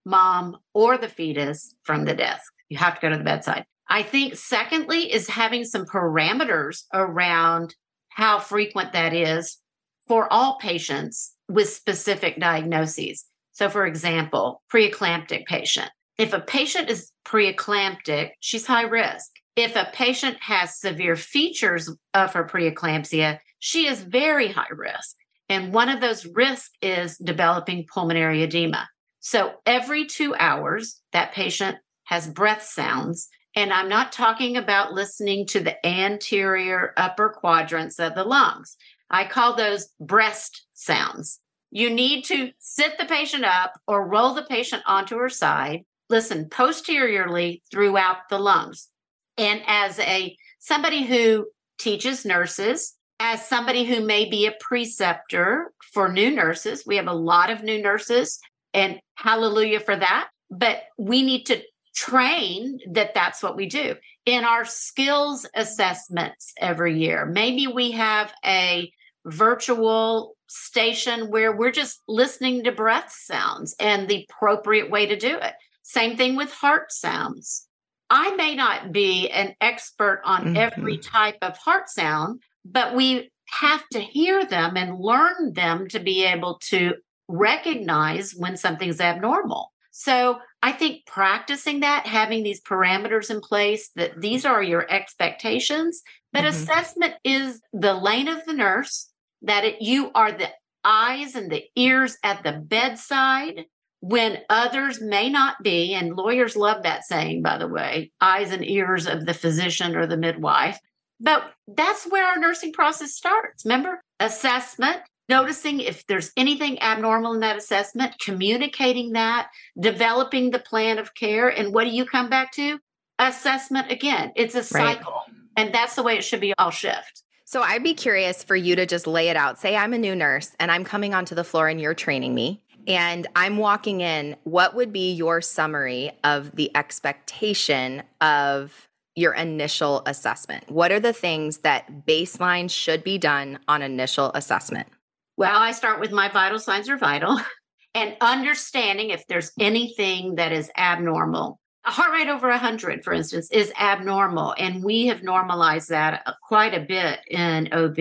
mom 0.05 0.57
or 0.75 0.97
the 0.97 1.09
fetus 1.09 1.75
from 1.83 2.05
the 2.05 2.14
desk. 2.14 2.53
You 2.68 2.79
have 2.79 2.94
to 2.94 3.01
go 3.01 3.11
to 3.11 3.18
the 3.18 3.25
bedside. 3.25 3.64
I 3.88 4.03
think, 4.03 4.37
secondly, 4.37 5.12
is 5.12 5.29
having 5.29 5.64
some 5.64 5.87
parameters 5.87 6.85
around 6.92 7.75
how 8.11 8.38
frequent 8.38 8.92
that 8.92 9.14
is 9.14 9.59
for 10.07 10.31
all 10.33 10.59
patients 10.59 11.35
with 11.49 11.68
specific 11.68 12.38
diagnoses. 12.38 13.25
So, 13.53 13.68
for 13.68 13.87
example, 13.87 14.62
preeclamptic 14.73 15.47
patient. 15.47 15.90
If 16.18 16.33
a 16.33 16.40
patient 16.40 16.90
is 16.90 17.12
preeclamptic, 17.25 18.31
she's 18.40 18.66
high 18.66 18.83
risk. 18.83 19.31
If 19.57 19.77
a 19.77 19.88
patient 19.92 20.37
has 20.40 20.79
severe 20.79 21.16
features 21.16 21.90
of 22.14 22.33
her 22.35 22.44
preeclampsia, 22.44 23.38
she 23.59 23.87
is 23.87 24.03
very 24.03 24.53
high 24.53 24.71
risk. 24.71 25.16
And 25.48 25.72
one 25.72 25.88
of 25.88 26.00
those 26.00 26.26
risks 26.26 26.70
is 26.82 27.16
developing 27.18 27.87
pulmonary 27.87 28.42
edema. 28.42 28.88
So 29.20 29.54
every 29.66 30.06
two 30.06 30.34
hours, 30.37 31.00
that 31.12 31.32
patient 31.32 31.78
has 32.04 32.26
breath 32.26 32.62
sounds. 32.62 33.28
And 33.54 33.72
I'm 33.72 33.88
not 33.88 34.12
talking 34.12 34.56
about 34.56 34.92
listening 34.92 35.46
to 35.48 35.61
the 35.61 35.84
anterior 35.87 36.92
upper 36.96 37.30
quadrants 37.30 37.98
of 37.98 38.14
the 38.14 38.24
lungs. 38.24 38.76
I 39.11 39.24
call 39.24 39.56
those 39.56 39.88
breast 40.00 40.66
sounds. 40.74 41.40
You 41.70 41.90
need 41.90 42.24
to 42.26 42.52
sit 42.58 42.98
the 42.98 43.04
patient 43.04 43.44
up 43.44 43.72
or 43.87 44.06
roll 44.06 44.34
the 44.34 44.44
patient 44.44 44.82
onto 44.87 45.16
her 45.16 45.28
side, 45.28 45.84
listen 46.08 46.48
posteriorly 46.48 47.62
throughout 47.70 48.28
the 48.30 48.38
lungs. 48.38 48.88
And 49.37 49.62
as 49.66 49.98
a 49.98 50.37
somebody 50.58 51.04
who 51.04 51.46
teaches 51.78 52.24
nurses, 52.24 52.94
as 53.20 53.46
somebody 53.46 53.85
who 53.85 54.04
may 54.04 54.28
be 54.28 54.46
a 54.46 54.54
preceptor 54.61 55.72
for 55.92 56.09
new 56.09 56.31
nurses, 56.31 56.85
we 56.87 56.96
have 56.96 57.09
a 57.09 57.12
lot 57.12 57.50
of 57.50 57.62
new 57.62 57.83
nurses 57.83 58.38
and 58.72 59.00
hallelujah 59.16 59.81
for 59.81 59.96
that. 59.96 60.28
But 60.50 60.83
we 60.96 61.22
need 61.22 61.46
to 61.46 61.62
train 61.94 62.78
that 62.92 63.14
that's 63.14 63.42
what 63.42 63.57
we 63.57 63.66
do 63.66 63.96
in 64.24 64.44
our 64.44 64.64
skills 64.64 65.46
assessments 65.54 66.52
every 66.61 66.98
year. 66.98 67.26
Maybe 67.26 67.66
we 67.66 67.92
have 67.92 68.33
a 68.44 68.92
virtual 69.26 70.37
station 70.46 71.31
where 71.31 71.54
we're 71.54 71.72
just 71.72 72.00
listening 72.09 72.64
to 72.64 72.72
breath 72.72 73.12
sounds 73.12 73.74
and 73.81 74.09
the 74.09 74.26
appropriate 74.31 74.90
way 74.90 75.07
to 75.07 75.16
do 75.16 75.37
it. 75.37 75.54
Same 75.83 76.16
thing 76.16 76.37
with 76.37 76.52
heart 76.52 76.92
sounds. 76.92 77.66
I 78.11 78.35
may 78.37 78.54
not 78.54 78.92
be 78.92 79.28
an 79.28 79.54
expert 79.61 80.22
on 80.24 80.44
mm-hmm. 80.44 80.57
every 80.57 80.98
type 80.98 81.38
of 81.42 81.59
heart 81.59 81.90
sound, 81.90 82.40
but 82.64 82.94
we 82.94 83.31
have 83.51 83.88
to 83.92 84.01
hear 84.01 84.44
them 84.44 84.77
and 84.77 85.01
learn 85.01 85.55
them 85.55 85.88
to 85.88 85.99
be 85.99 86.25
able 86.25 86.59
to 86.62 86.94
recognize 87.29 88.35
when 88.35 88.57
something's 88.57 89.01
abnormal. 89.01 89.73
So 89.90 90.38
I 90.62 90.73
think 90.73 91.07
practicing 91.07 91.81
that, 91.81 92.07
having 92.07 92.42
these 92.42 92.61
parameters 92.61 93.31
in 93.31 93.40
place, 93.40 93.90
that 93.97 94.21
these 94.21 94.44
are 94.44 94.62
your 94.62 94.90
expectations, 94.90 96.03
but 96.33 96.40
mm-hmm. 96.40 96.49
assessment 96.49 97.14
is 97.25 97.61
the 97.73 97.94
lane 97.94 98.29
of 98.29 98.44
the 98.44 98.53
nurse, 98.53 99.11
that 99.42 99.64
it, 99.64 99.83
you 99.83 100.11
are 100.14 100.31
the 100.31 100.51
eyes 100.85 101.35
and 101.35 101.51
the 101.51 101.64
ears 101.75 102.16
at 102.23 102.42
the 102.42 102.53
bedside 102.53 103.64
when 104.01 104.38
others 104.49 105.01
may 105.01 105.29
not 105.29 105.57
be. 105.62 105.94
And 105.94 106.16
lawyers 106.16 106.57
love 106.57 106.85
that 106.85 107.05
saying, 107.05 107.42
by 107.42 107.59
the 107.59 107.68
way, 107.68 108.12
eyes 108.21 108.53
and 108.53 108.64
ears 108.64 109.07
of 109.07 109.27
the 109.27 109.35
physician 109.35 109.97
or 109.97 110.07
the 110.07 110.16
midwife. 110.16 110.79
But 111.20 111.52
that's 111.66 112.04
where 112.04 112.26
our 112.26 112.38
nursing 112.38 112.72
process 112.72 113.12
starts. 113.12 113.64
Remember, 113.64 114.02
assessment, 114.20 114.98
noticing 115.28 115.81
if 115.81 116.07
there's 116.07 116.33
anything 116.37 116.81
abnormal 116.81 117.35
in 117.35 117.40
that 117.40 117.57
assessment, 117.57 118.14
communicating 118.20 119.12
that, 119.12 119.48
developing 119.78 120.50
the 120.50 120.59
plan 120.59 120.98
of 120.98 121.14
care. 121.14 121.48
And 121.48 121.74
what 121.74 121.85
do 121.85 121.90
you 121.90 122.04
come 122.07 122.31
back 122.31 122.52
to? 122.52 122.78
Assessment 123.18 123.90
again. 123.90 124.33
It's 124.37 124.54
a 124.54 124.62
cycle. 124.62 125.12
Right. 125.12 125.37
And 125.57 125.74
that's 125.74 125.96
the 125.96 126.02
way 126.02 126.16
it 126.16 126.24
should 126.24 126.40
be 126.40 126.54
all 126.57 126.70
shift. 126.70 127.24
So 127.44 127.62
I'd 127.62 127.83
be 127.83 127.94
curious 127.94 128.44
for 128.44 128.54
you 128.54 128.76
to 128.76 128.87
just 128.87 129.07
lay 129.07 129.28
it 129.28 129.37
out. 129.37 129.59
Say 129.59 129.74
I'm 129.74 129.92
a 129.92 129.98
new 129.98 130.14
nurse 130.14 130.54
and 130.61 130.70
I'm 130.70 130.85
coming 130.85 131.14
onto 131.14 131.35
the 131.35 131.44
floor 131.44 131.68
and 131.68 131.81
you're 131.81 131.94
training 131.94 132.35
me 132.35 132.62
and 132.87 133.26
I'm 133.35 133.57
walking 133.57 134.00
in. 134.00 134.37
What 134.44 134.74
would 134.74 134.92
be 134.92 135.12
your 135.12 135.40
summary 135.40 136.12
of 136.24 136.54
the 136.54 136.70
expectation 136.76 138.02
of 138.20 138.88
your 139.18 139.35
initial 139.35 140.02
assessment? 140.07 140.70
What 140.70 140.92
are 140.92 141.00
the 141.00 141.12
things 141.12 141.59
that 141.59 142.07
baseline 142.07 142.70
should 142.70 143.02
be 143.02 143.18
done 143.18 143.59
on 143.66 143.83
initial 143.83 144.31
assessment? 144.35 144.88
Well, 145.37 145.57
I 145.57 145.72
start 145.72 146.00
with 146.00 146.12
my 146.12 146.28
vital 146.28 146.59
signs 146.59 146.88
are 146.88 146.96
vital 146.96 147.40
and 147.94 148.16
understanding 148.20 149.11
if 149.11 149.26
there's 149.26 149.52
anything 149.59 150.37
that 150.37 150.52
is 150.52 150.70
abnormal. 150.76 151.59
A 151.85 151.90
heart 151.90 152.12
rate 152.12 152.28
over 152.28 152.48
100, 152.48 153.02
for 153.02 153.12
instance, 153.12 153.50
is 153.50 153.72
abnormal. 153.78 154.54
And 154.59 154.85
we 154.85 155.07
have 155.07 155.22
normalized 155.22 155.88
that 155.88 156.22
uh, 156.26 156.33
quite 156.46 156.74
a 156.74 156.81
bit 156.81 157.20
in 157.28 157.72
OB. 157.72 157.98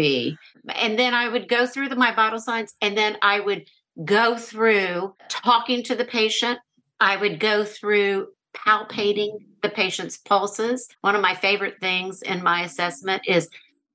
And 0.75 0.99
then 0.99 1.13
I 1.13 1.29
would 1.29 1.47
go 1.47 1.65
through 1.65 1.89
the, 1.89 1.95
my 1.95 2.13
vital 2.13 2.39
signs 2.39 2.75
and 2.81 2.97
then 2.97 3.17
I 3.21 3.39
would 3.39 3.67
go 4.03 4.37
through 4.37 5.15
talking 5.29 5.83
to 5.83 5.95
the 5.95 6.05
patient. 6.05 6.59
I 6.99 7.17
would 7.17 7.39
go 7.39 7.63
through 7.63 8.27
palpating 8.55 9.37
the 9.61 9.69
patient's 9.69 10.17
pulses. 10.17 10.87
One 11.01 11.15
of 11.15 11.21
my 11.21 11.35
favorite 11.35 11.79
things 11.79 12.21
in 12.21 12.43
my 12.43 12.61
assessment 12.61 13.23
is 13.27 13.49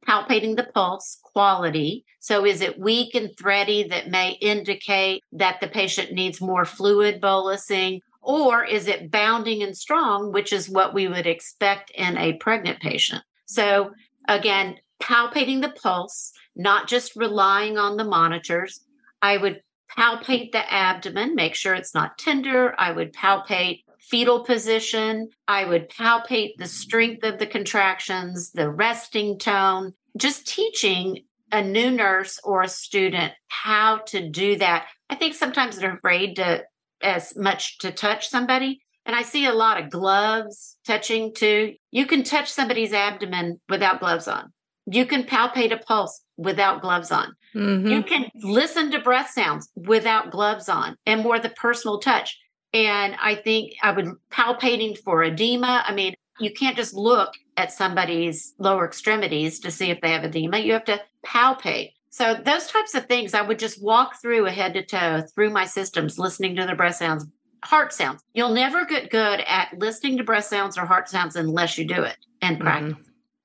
palpating 0.06 0.56
the 0.56 0.68
pulse 0.74 1.18
quality. 1.22 2.04
So, 2.20 2.44
is 2.44 2.60
it 2.60 2.78
weak 2.78 3.14
and 3.14 3.30
thready 3.36 3.84
that 3.88 4.10
may 4.10 4.32
indicate 4.40 5.24
that 5.32 5.60
the 5.60 5.68
patient 5.68 6.12
needs 6.12 6.40
more 6.40 6.64
fluid 6.64 7.20
bolusing? 7.20 8.00
Or 8.20 8.64
is 8.64 8.86
it 8.86 9.10
bounding 9.10 9.62
and 9.62 9.76
strong, 9.76 10.30
which 10.30 10.52
is 10.52 10.70
what 10.70 10.94
we 10.94 11.08
would 11.08 11.26
expect 11.26 11.90
in 11.90 12.16
a 12.16 12.34
pregnant 12.34 12.80
patient? 12.80 13.24
So, 13.46 13.92
again, 14.28 14.76
palpating 15.02 15.60
the 15.60 15.70
pulse, 15.70 16.32
not 16.54 16.86
just 16.86 17.16
relying 17.16 17.78
on 17.78 17.96
the 17.96 18.04
monitors. 18.04 18.80
I 19.20 19.36
would 19.36 19.62
palpate 19.96 20.52
the 20.52 20.72
abdomen, 20.72 21.34
make 21.34 21.54
sure 21.54 21.74
it's 21.74 21.94
not 21.94 22.18
tender. 22.18 22.74
I 22.78 22.92
would 22.92 23.12
palpate 23.12 23.82
fetal 24.10 24.44
position. 24.44 25.30
I 25.48 25.64
would 25.64 25.88
palpate 25.88 26.56
the 26.58 26.66
strength 26.66 27.24
of 27.24 27.38
the 27.38 27.46
contractions, 27.46 28.50
the 28.52 28.70
resting 28.70 29.38
tone, 29.38 29.94
just 30.16 30.46
teaching 30.46 31.24
a 31.50 31.62
new 31.62 31.90
nurse 31.90 32.40
or 32.42 32.62
a 32.62 32.68
student 32.68 33.32
how 33.48 33.98
to 34.06 34.28
do 34.28 34.56
that. 34.56 34.86
I 35.10 35.14
think 35.14 35.34
sometimes 35.34 35.76
they're 35.76 35.94
afraid 35.94 36.36
to 36.36 36.64
as 37.02 37.36
much 37.36 37.78
to 37.78 37.90
touch 37.90 38.28
somebody. 38.28 38.80
And 39.04 39.16
I 39.16 39.22
see 39.22 39.46
a 39.46 39.52
lot 39.52 39.82
of 39.82 39.90
gloves 39.90 40.76
touching 40.86 41.34
too. 41.34 41.74
You 41.90 42.06
can 42.06 42.22
touch 42.22 42.50
somebody's 42.50 42.92
abdomen 42.92 43.60
without 43.68 44.00
gloves 44.00 44.28
on. 44.28 44.52
You 44.86 45.06
can 45.06 45.24
palpate 45.24 45.72
a 45.72 45.76
pulse 45.76 46.22
without 46.36 46.82
gloves 46.82 47.10
on. 47.10 47.34
Mm-hmm. 47.54 47.86
You 47.86 48.02
can 48.02 48.30
listen 48.34 48.90
to 48.92 49.00
breath 49.00 49.30
sounds 49.30 49.68
without 49.76 50.30
gloves 50.30 50.68
on 50.68 50.96
and 51.06 51.22
more 51.22 51.38
the 51.38 51.50
personal 51.50 51.98
touch. 51.98 52.38
And 52.72 53.16
I 53.20 53.34
think 53.34 53.74
I 53.82 53.92
would 53.92 54.08
palpating 54.30 54.96
for 54.98 55.22
edema. 55.22 55.84
I 55.86 55.94
mean, 55.94 56.14
you 56.38 56.52
can't 56.52 56.76
just 56.76 56.94
look 56.94 57.34
at 57.56 57.72
somebody's 57.72 58.54
lower 58.58 58.86
extremities 58.86 59.60
to 59.60 59.70
see 59.70 59.90
if 59.90 60.00
they 60.00 60.12
have 60.12 60.24
edema. 60.24 60.58
You 60.58 60.72
have 60.72 60.84
to 60.86 61.00
palpate. 61.24 61.92
So 62.10 62.34
those 62.34 62.66
types 62.66 62.94
of 62.94 63.06
things, 63.06 63.34
I 63.34 63.42
would 63.42 63.58
just 63.58 63.82
walk 63.82 64.20
through 64.20 64.46
a 64.46 64.50
head 64.50 64.74
to 64.74 64.84
toe 64.84 65.22
through 65.34 65.50
my 65.50 65.64
systems, 65.64 66.18
listening 66.18 66.56
to 66.56 66.66
the 66.66 66.74
breath 66.74 66.96
sounds, 66.96 67.26
heart 67.64 67.92
sounds. 67.92 68.22
You'll 68.34 68.54
never 68.54 68.84
get 68.84 69.10
good 69.10 69.40
at 69.46 69.74
listening 69.78 70.18
to 70.18 70.24
breath 70.24 70.44
sounds 70.44 70.76
or 70.76 70.84
heart 70.84 71.08
sounds 71.08 71.36
unless 71.36 71.78
you 71.78 71.86
do 71.86 72.02
it 72.02 72.16
and 72.40 72.56
mm-hmm. 72.56 72.64
practice. 72.64 72.92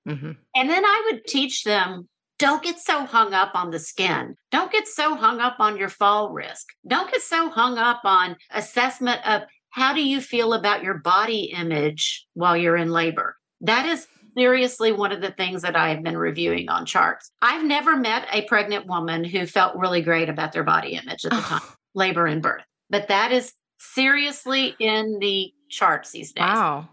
Mm-hmm. 0.07 0.11
Mm-hmm. 0.11 0.31
And 0.55 0.69
then 0.69 0.85
I 0.85 1.09
would 1.11 1.25
teach 1.25 1.63
them 1.63 2.07
don't 2.39 2.63
get 2.63 2.79
so 2.79 3.05
hung 3.05 3.33
up 3.33 3.51
on 3.55 3.71
the 3.71 3.79
skin. 3.79 4.35
Don't 4.51 4.71
get 4.71 4.87
so 4.87 5.15
hung 5.15 5.39
up 5.39 5.55
on 5.59 5.77
your 5.77 5.89
fall 5.89 6.31
risk. 6.31 6.67
Don't 6.87 7.11
get 7.11 7.21
so 7.21 7.49
hung 7.49 7.77
up 7.77 8.01
on 8.03 8.35
assessment 8.51 9.27
of 9.27 9.43
how 9.71 9.93
do 9.93 10.03
you 10.03 10.21
feel 10.21 10.53
about 10.53 10.83
your 10.83 10.95
body 10.95 11.51
image 11.55 12.25
while 12.33 12.55
you're 12.55 12.77
in 12.77 12.91
labor. 12.91 13.35
That 13.61 13.85
is 13.85 14.07
seriously 14.37 14.91
one 14.91 15.11
of 15.11 15.21
the 15.21 15.31
things 15.31 15.63
that 15.63 15.75
I 15.75 15.89
have 15.89 16.03
been 16.03 16.17
reviewing 16.17 16.69
on 16.69 16.85
charts. 16.85 17.31
I've 17.41 17.65
never 17.65 17.97
met 17.97 18.27
a 18.31 18.43
pregnant 18.43 18.85
woman 18.85 19.23
who 19.23 19.47
felt 19.47 19.75
really 19.75 20.01
great 20.01 20.29
about 20.29 20.51
their 20.51 20.63
body 20.63 20.93
image 20.93 21.25
at 21.25 21.31
the 21.31 21.41
time, 21.41 21.61
labor 21.95 22.27
and 22.27 22.41
birth. 22.41 22.63
But 22.89 23.07
that 23.07 23.31
is 23.31 23.53
seriously 23.79 24.75
in 24.79 25.17
the 25.19 25.51
charts 25.69 26.11
these 26.11 26.33
days. 26.33 26.43
Wow. 26.43 26.89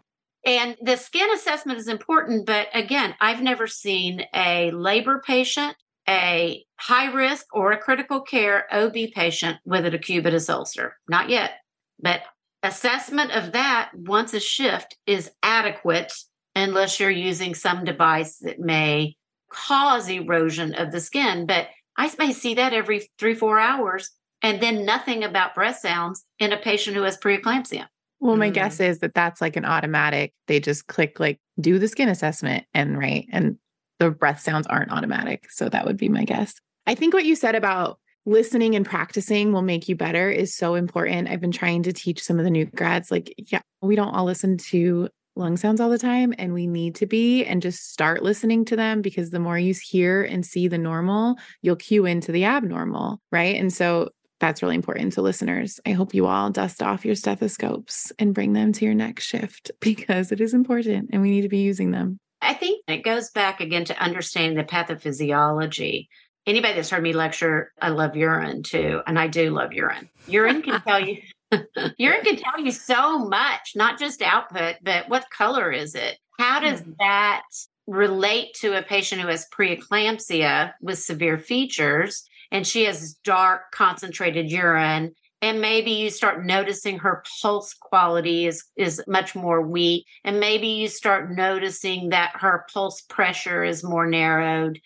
And 0.47 0.77
the 0.83 0.97
skin 0.97 1.31
assessment 1.33 1.79
is 1.79 1.89
important, 1.89 2.47
but 2.47 2.69
again, 2.75 3.15
I've 3.21 3.43
never 3.43 3.67
seen 3.67 4.25
a 4.35 4.71
labor 4.73 5.23
patient, 5.25 5.77
a 6.09 6.65
high 6.79 7.11
risk 7.13 7.47
or 7.53 7.73
a 7.73 7.79
critical 7.79 8.21
care 8.21 8.67
OB 8.71 8.95
patient 9.15 9.59
with 9.65 9.87
a 9.87 9.91
decubitus 9.91 10.51
ulcer. 10.51 10.97
Not 11.09 11.31
yet. 11.31 11.53
But 11.99 12.23
assessment 12.63 13.31
of 13.31 13.53
that 13.53 13.91
once 13.95 14.35
a 14.35 14.41
shift 14.41 14.99
is 15.07 15.31
adequate 15.43 16.13
unless 16.55 17.01
you're 17.01 17.11
using 17.11 17.55
some 17.55 17.85
device 17.85 18.39
that 18.39 18.61
may 18.61 19.17
cause 19.51 20.09
erosion 20.09 20.75
of 20.75 20.93
the 20.93 21.01
skin. 21.01 21.47
But 21.47 21.69
I 21.97 22.13
may 22.19 22.33
see 22.33 22.55
that 22.55 22.75
every 22.75 23.09
three, 23.19 23.35
four 23.35 23.59
hours 23.59 24.11
and 24.43 24.61
then 24.61 24.85
nothing 24.85 25.25
about 25.25 25.55
breath 25.55 25.79
sounds 25.79 26.25
in 26.39 26.53
a 26.53 26.59
patient 26.59 26.97
who 26.97 27.03
has 27.05 27.17
preeclampsia. 27.17 27.87
Well, 28.25 28.37
my 28.37 28.49
mm. 28.49 28.55
guess 28.55 28.81
is 28.81 29.01
that 29.01 29.13
that's 29.13 29.43
like 29.43 29.55
an 29.55 29.67
automatic. 29.67 30.33
They 30.47 30.59
just 30.59 30.87
click 30.87 31.21
like 31.21 31.39
do 31.61 31.79
the 31.79 31.89
skin 31.89 32.09
assessment 32.09 32.65
and 32.73 32.99
right. 32.99 33.29
And 33.31 33.59
the 33.99 34.11
breath 34.11 34.41
sounds 34.41 34.67
aren't 34.67 34.91
automatic. 34.91 35.51
So 35.51 35.69
that 35.69 35.85
would 35.85 35.99
be 35.99 36.09
my 36.09 36.25
guess. 36.25 36.55
I 36.87 36.95
think 36.95 37.13
what 37.13 37.27
you 37.27 37.37
said 37.37 37.55
about 37.55 37.99
listening 38.25 38.77
and 38.77 38.87
practicing 38.87 39.53
will 39.53 39.61
make 39.61 39.91
you 39.91 39.95
better 39.95 40.31
is 40.31 40.57
so 40.57 40.75
important. 40.75 41.29
I've 41.29 41.43
been 41.43 41.53
trying 41.53 41.83
to 41.83 41.93
teach 41.93 42.23
some 42.23 42.39
of 42.39 42.45
the 42.45 42.51
new 42.51 42.65
grads 42.65 43.11
like, 43.11 43.35
yeah, 43.37 43.61
we 43.83 43.95
don't 43.95 44.15
all 44.15 44.25
listen 44.25 44.57
to 44.71 45.11
lung 45.37 45.59
sounds 45.59 45.79
all 45.79 45.91
the 45.91 45.99
time 45.99 46.33
and 46.39 46.55
we 46.55 46.67
need 46.67 46.95
to 46.95 47.07
be 47.07 47.45
and 47.45 47.61
just 47.61 47.93
start 47.93 48.23
listening 48.23 48.65
to 48.65 48.77
them 48.77 49.03
because 49.03 49.29
the 49.29 49.39
more 49.39 49.59
you 49.59 49.75
hear 49.75 50.23
and 50.23 50.47
see 50.47 50.67
the 50.67 50.79
normal, 50.79 51.37
you'll 51.61 51.77
cue 51.77 52.07
into 52.07 52.33
the 52.33 52.47
abnormal, 52.47 53.21
right? 53.31 53.57
And 53.57 53.71
so 53.71 54.09
that's 54.40 54.62
really 54.62 54.75
important 54.75 55.12
to 55.14 55.23
listeners. 55.23 55.81
I 55.87 55.92
hope 55.92 56.14
you 56.14 56.27
all 56.27 56.51
dust 56.51 56.83
off 56.83 57.05
your 57.05 57.14
stethoscopes 57.14 58.12
and 58.18 58.35
bring 58.35 58.53
them 58.53 58.73
to 58.73 58.85
your 58.85 58.94
next 58.94 59.25
shift 59.25 59.70
because 59.81 60.33
it 60.33 60.40
is 60.40 60.55
important 60.55 61.11
and 61.12 61.23
we 61.23 61.31
need 61.31 61.42
to 61.42 61.49
be 61.49 61.59
using 61.62 61.90
them. 61.90 62.18
I 62.40 62.55
think 62.55 62.83
it 62.88 63.05
goes 63.05 63.31
back 63.31 63.61
again 63.61 63.87
to 63.87 63.99
understanding 63.99 64.57
the 64.57 64.64
pathophysiology. 64.64 66.09
Anybody 66.47 66.75
that's 66.75 66.90
heard 66.90 67.03
me 67.03 67.14
lecture, 67.14 67.73
I 67.81 67.88
love 67.88 68.16
urine 68.16 68.62
too, 68.62 69.01
and 69.07 69.18
I 69.18 69.29
do 69.29 69.49
love 69.49 69.73
urine. 69.73 70.11
Urine 70.27 70.61
can 70.61 70.83
tell 70.83 71.01
you 71.01 71.23
urine 71.99 72.23
can 72.23 72.37
tell 72.37 72.61
you 72.61 72.73
so 72.73 73.18
much, 73.18 73.73
not 73.75 73.99
just 73.99 74.23
output, 74.23 74.77
but 74.83 75.09
what 75.09 75.31
color 75.31 75.70
is 75.70 75.94
it? 75.94 76.18
How 76.38 76.61
does 76.61 76.81
mm. 76.83 76.97
that 76.99 77.42
relate 77.87 78.55
to 78.55 78.77
a 78.77 78.83
patient 78.83 79.20
who 79.20 79.29
has 79.29 79.47
preeclampsia 79.57 80.73
with 80.81 80.99
severe 80.99 81.38
features 81.38 82.25
and 82.51 82.67
she 82.67 82.85
has 82.85 83.15
dark 83.25 83.73
concentrated 83.73 84.51
urine 84.51 85.15
and 85.43 85.61
maybe 85.61 85.91
you 85.91 86.09
start 86.09 86.45
noticing 86.45 86.99
her 86.99 87.23
pulse 87.43 87.75
quality 87.75 88.47
is 88.47 88.65
is 88.77 89.03
much 89.07 89.35
more 89.35 89.61
weak 89.61 90.07
and 90.25 90.41
maybe 90.41 90.69
you 90.69 90.89
start 90.89 91.31
noticing 91.31 92.11
that 92.11 92.33
her 92.35 92.65
pulse 92.73 93.03
pressure 93.03 93.65
is 93.65 93.85
more 93.85 94.07
narrowed 94.07 94.81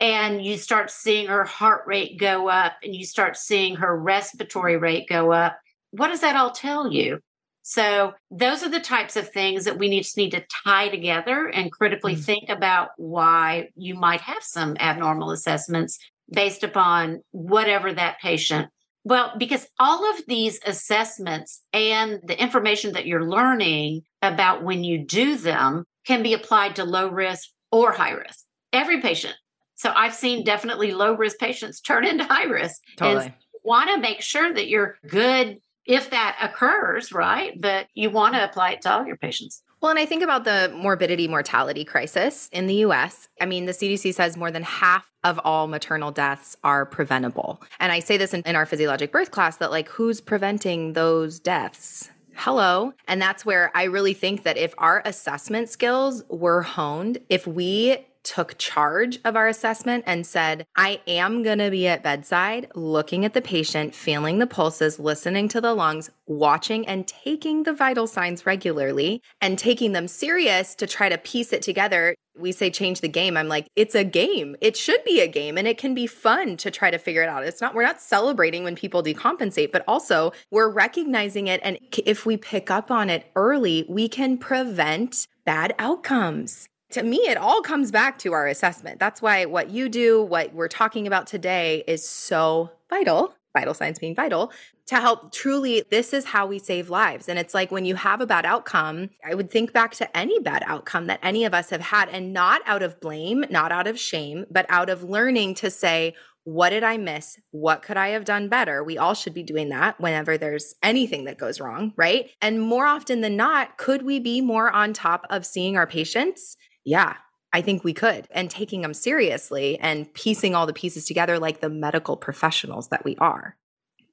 and 0.00 0.44
you 0.44 0.56
start 0.56 0.90
seeing 0.90 1.26
her 1.26 1.44
heart 1.44 1.82
rate 1.86 2.18
go 2.18 2.48
up 2.48 2.74
and 2.82 2.94
you 2.94 3.04
start 3.04 3.36
seeing 3.36 3.76
her 3.76 3.96
respiratory 3.96 4.76
rate 4.76 5.08
go 5.08 5.32
up 5.32 5.58
what 5.96 6.08
does 6.08 6.20
that 6.20 6.36
all 6.36 6.50
tell 6.50 6.92
you? 6.92 7.20
So 7.62 8.12
those 8.30 8.62
are 8.62 8.68
the 8.68 8.80
types 8.80 9.16
of 9.16 9.30
things 9.30 9.64
that 9.64 9.78
we 9.78 9.88
need, 9.88 10.02
just 10.02 10.16
need 10.16 10.32
to 10.32 10.44
tie 10.64 10.88
together 10.88 11.46
and 11.46 11.72
critically 11.72 12.14
mm-hmm. 12.14 12.22
think 12.22 12.48
about 12.50 12.90
why 12.96 13.68
you 13.76 13.94
might 13.94 14.20
have 14.20 14.42
some 14.42 14.76
abnormal 14.78 15.30
assessments 15.30 15.98
based 16.30 16.62
upon 16.62 17.22
whatever 17.30 17.92
that 17.92 18.20
patient. 18.20 18.68
Well, 19.04 19.34
because 19.38 19.66
all 19.78 20.10
of 20.10 20.22
these 20.26 20.60
assessments 20.64 21.62
and 21.72 22.20
the 22.24 22.40
information 22.40 22.92
that 22.94 23.06
you're 23.06 23.28
learning 23.28 24.02
about 24.22 24.62
when 24.62 24.82
you 24.82 24.98
do 25.04 25.36
them 25.36 25.84
can 26.06 26.22
be 26.22 26.32
applied 26.32 26.76
to 26.76 26.84
low 26.84 27.08
risk 27.08 27.50
or 27.70 27.92
high 27.92 28.12
risk. 28.12 28.44
Every 28.72 29.00
patient. 29.00 29.34
So 29.74 29.92
I've 29.94 30.14
seen 30.14 30.44
definitely 30.44 30.92
low 30.92 31.14
risk 31.14 31.38
patients 31.38 31.80
turn 31.82 32.06
into 32.06 32.24
high 32.24 32.44
risk. 32.44 32.80
Totally. 32.96 33.26
And 33.26 33.34
want 33.62 33.90
to 33.90 34.00
make 34.00 34.20
sure 34.20 34.52
that 34.52 34.68
you're 34.68 34.96
good 35.06 35.58
if 35.86 36.10
that 36.10 36.36
occurs, 36.40 37.12
right? 37.12 37.60
But 37.60 37.88
you 37.94 38.10
want 38.10 38.34
to 38.34 38.44
apply 38.44 38.72
it 38.72 38.82
to 38.82 38.92
all 38.92 39.06
your 39.06 39.16
patients. 39.16 39.62
Well, 39.84 39.90
and 39.90 39.98
I 39.98 40.06
think 40.06 40.22
about 40.22 40.44
the 40.44 40.72
morbidity 40.74 41.28
mortality 41.28 41.84
crisis 41.84 42.48
in 42.52 42.66
the 42.68 42.76
US. 42.86 43.28
I 43.38 43.44
mean, 43.44 43.66
the 43.66 43.72
CDC 43.72 44.14
says 44.14 44.34
more 44.34 44.50
than 44.50 44.62
half 44.62 45.04
of 45.24 45.38
all 45.44 45.66
maternal 45.66 46.10
deaths 46.10 46.56
are 46.64 46.86
preventable. 46.86 47.60
And 47.80 47.92
I 47.92 47.98
say 47.98 48.16
this 48.16 48.32
in, 48.32 48.40
in 48.46 48.56
our 48.56 48.64
physiologic 48.64 49.12
birth 49.12 49.30
class 49.30 49.58
that, 49.58 49.70
like, 49.70 49.88
who's 49.88 50.22
preventing 50.22 50.94
those 50.94 51.38
deaths? 51.38 52.08
hello. 52.36 52.92
And 53.06 53.22
that's 53.22 53.46
where 53.46 53.70
I 53.74 53.84
really 53.84 54.14
think 54.14 54.42
that 54.42 54.56
if 54.56 54.74
our 54.78 55.02
assessment 55.04 55.68
skills 55.68 56.24
were 56.28 56.62
honed, 56.62 57.18
if 57.28 57.46
we 57.46 57.98
took 58.24 58.58
charge 58.58 59.18
of 59.24 59.36
our 59.36 59.46
assessment 59.46 60.04
and 60.06 60.26
said, 60.26 60.66
I 60.74 61.00
am 61.06 61.42
going 61.42 61.58
to 61.58 61.70
be 61.70 61.86
at 61.86 62.02
bedside, 62.02 62.68
looking 62.74 63.24
at 63.24 63.34
the 63.34 63.42
patient, 63.42 63.94
feeling 63.94 64.38
the 64.38 64.46
pulses, 64.46 64.98
listening 64.98 65.48
to 65.48 65.60
the 65.60 65.74
lungs, 65.74 66.10
watching 66.26 66.86
and 66.86 67.06
taking 67.06 67.62
the 67.62 67.72
vital 67.72 68.06
signs 68.06 68.46
regularly 68.46 69.22
and 69.40 69.58
taking 69.58 69.92
them 69.92 70.08
serious 70.08 70.74
to 70.76 70.86
try 70.86 71.08
to 71.08 71.18
piece 71.18 71.52
it 71.52 71.62
together. 71.62 72.16
We 72.36 72.50
say 72.50 72.70
change 72.70 73.00
the 73.00 73.08
game. 73.08 73.36
I'm 73.36 73.46
like, 73.46 73.68
it's 73.76 73.94
a 73.94 74.02
game. 74.02 74.56
It 74.60 74.76
should 74.76 75.04
be 75.04 75.20
a 75.20 75.28
game 75.28 75.56
and 75.56 75.68
it 75.68 75.78
can 75.78 75.94
be 75.94 76.06
fun 76.06 76.56
to 76.56 76.70
try 76.70 76.90
to 76.90 76.98
figure 76.98 77.22
it 77.22 77.28
out. 77.28 77.44
It's 77.44 77.60
not, 77.60 77.74
we're 77.74 77.84
not 77.84 78.00
celebrating 78.00 78.64
when 78.64 78.74
people 78.74 79.02
decompensate, 79.02 79.70
but 79.70 79.84
also 79.86 80.32
we're 80.50 80.70
recognizing 80.70 81.46
it. 81.46 81.60
And 81.62 81.78
if 82.04 82.26
we 82.26 82.36
pick 82.36 82.70
up 82.70 82.90
on 82.90 83.10
it 83.10 83.30
early, 83.36 83.84
we 83.88 84.08
can 84.08 84.38
prevent 84.38 85.28
bad 85.44 85.74
outcomes 85.78 86.68
to 86.94 87.02
me, 87.02 87.16
it 87.26 87.36
all 87.36 87.60
comes 87.60 87.90
back 87.90 88.18
to 88.20 88.32
our 88.32 88.46
assessment. 88.46 89.00
That's 89.00 89.20
why 89.20 89.46
what 89.46 89.68
you 89.68 89.88
do, 89.88 90.22
what 90.22 90.54
we're 90.54 90.68
talking 90.68 91.08
about 91.08 91.26
today 91.26 91.82
is 91.88 92.08
so 92.08 92.70
vital, 92.88 93.34
vital 93.52 93.74
signs 93.74 93.98
being 93.98 94.14
vital, 94.14 94.52
to 94.86 94.96
help 95.00 95.32
truly, 95.32 95.82
this 95.90 96.12
is 96.12 96.24
how 96.24 96.46
we 96.46 96.60
save 96.60 96.90
lives. 96.90 97.28
And 97.28 97.36
it's 97.36 97.52
like 97.52 97.72
when 97.72 97.84
you 97.84 97.96
have 97.96 98.20
a 98.20 98.26
bad 98.26 98.46
outcome, 98.46 99.10
I 99.28 99.34
would 99.34 99.50
think 99.50 99.72
back 99.72 99.92
to 99.94 100.16
any 100.16 100.38
bad 100.38 100.62
outcome 100.66 101.08
that 101.08 101.18
any 101.20 101.44
of 101.44 101.52
us 101.52 101.70
have 101.70 101.80
had, 101.80 102.08
and 102.10 102.32
not 102.32 102.60
out 102.64 102.82
of 102.82 103.00
blame, 103.00 103.44
not 103.50 103.72
out 103.72 103.88
of 103.88 103.98
shame, 103.98 104.44
but 104.48 104.66
out 104.68 104.88
of 104.88 105.02
learning 105.02 105.54
to 105.56 105.70
say, 105.70 106.14
what 106.44 106.70
did 106.70 106.84
I 106.84 106.96
miss? 106.96 107.40
What 107.50 107.82
could 107.82 107.96
I 107.96 108.10
have 108.10 108.24
done 108.24 108.48
better? 108.48 108.84
We 108.84 108.98
all 108.98 109.14
should 109.14 109.34
be 109.34 109.42
doing 109.42 109.70
that 109.70 109.98
whenever 109.98 110.38
there's 110.38 110.76
anything 110.80 111.24
that 111.24 111.38
goes 111.38 111.58
wrong, 111.58 111.92
right? 111.96 112.30
And 112.40 112.60
more 112.60 112.86
often 112.86 113.20
than 113.20 113.36
not, 113.36 113.78
could 113.78 114.02
we 114.02 114.20
be 114.20 114.40
more 114.40 114.70
on 114.70 114.92
top 114.92 115.26
of 115.28 115.44
seeing 115.44 115.76
our 115.76 115.88
patients 115.88 116.56
yeah, 116.84 117.14
I 117.52 117.62
think 117.62 117.84
we 117.84 117.94
could. 117.94 118.28
And 118.30 118.50
taking 118.50 118.82
them 118.82 118.94
seriously 118.94 119.78
and 119.78 120.12
piecing 120.14 120.54
all 120.54 120.66
the 120.66 120.72
pieces 120.72 121.04
together 121.04 121.38
like 121.38 121.60
the 121.60 121.68
medical 121.68 122.16
professionals 122.16 122.88
that 122.88 123.04
we 123.04 123.16
are. 123.16 123.56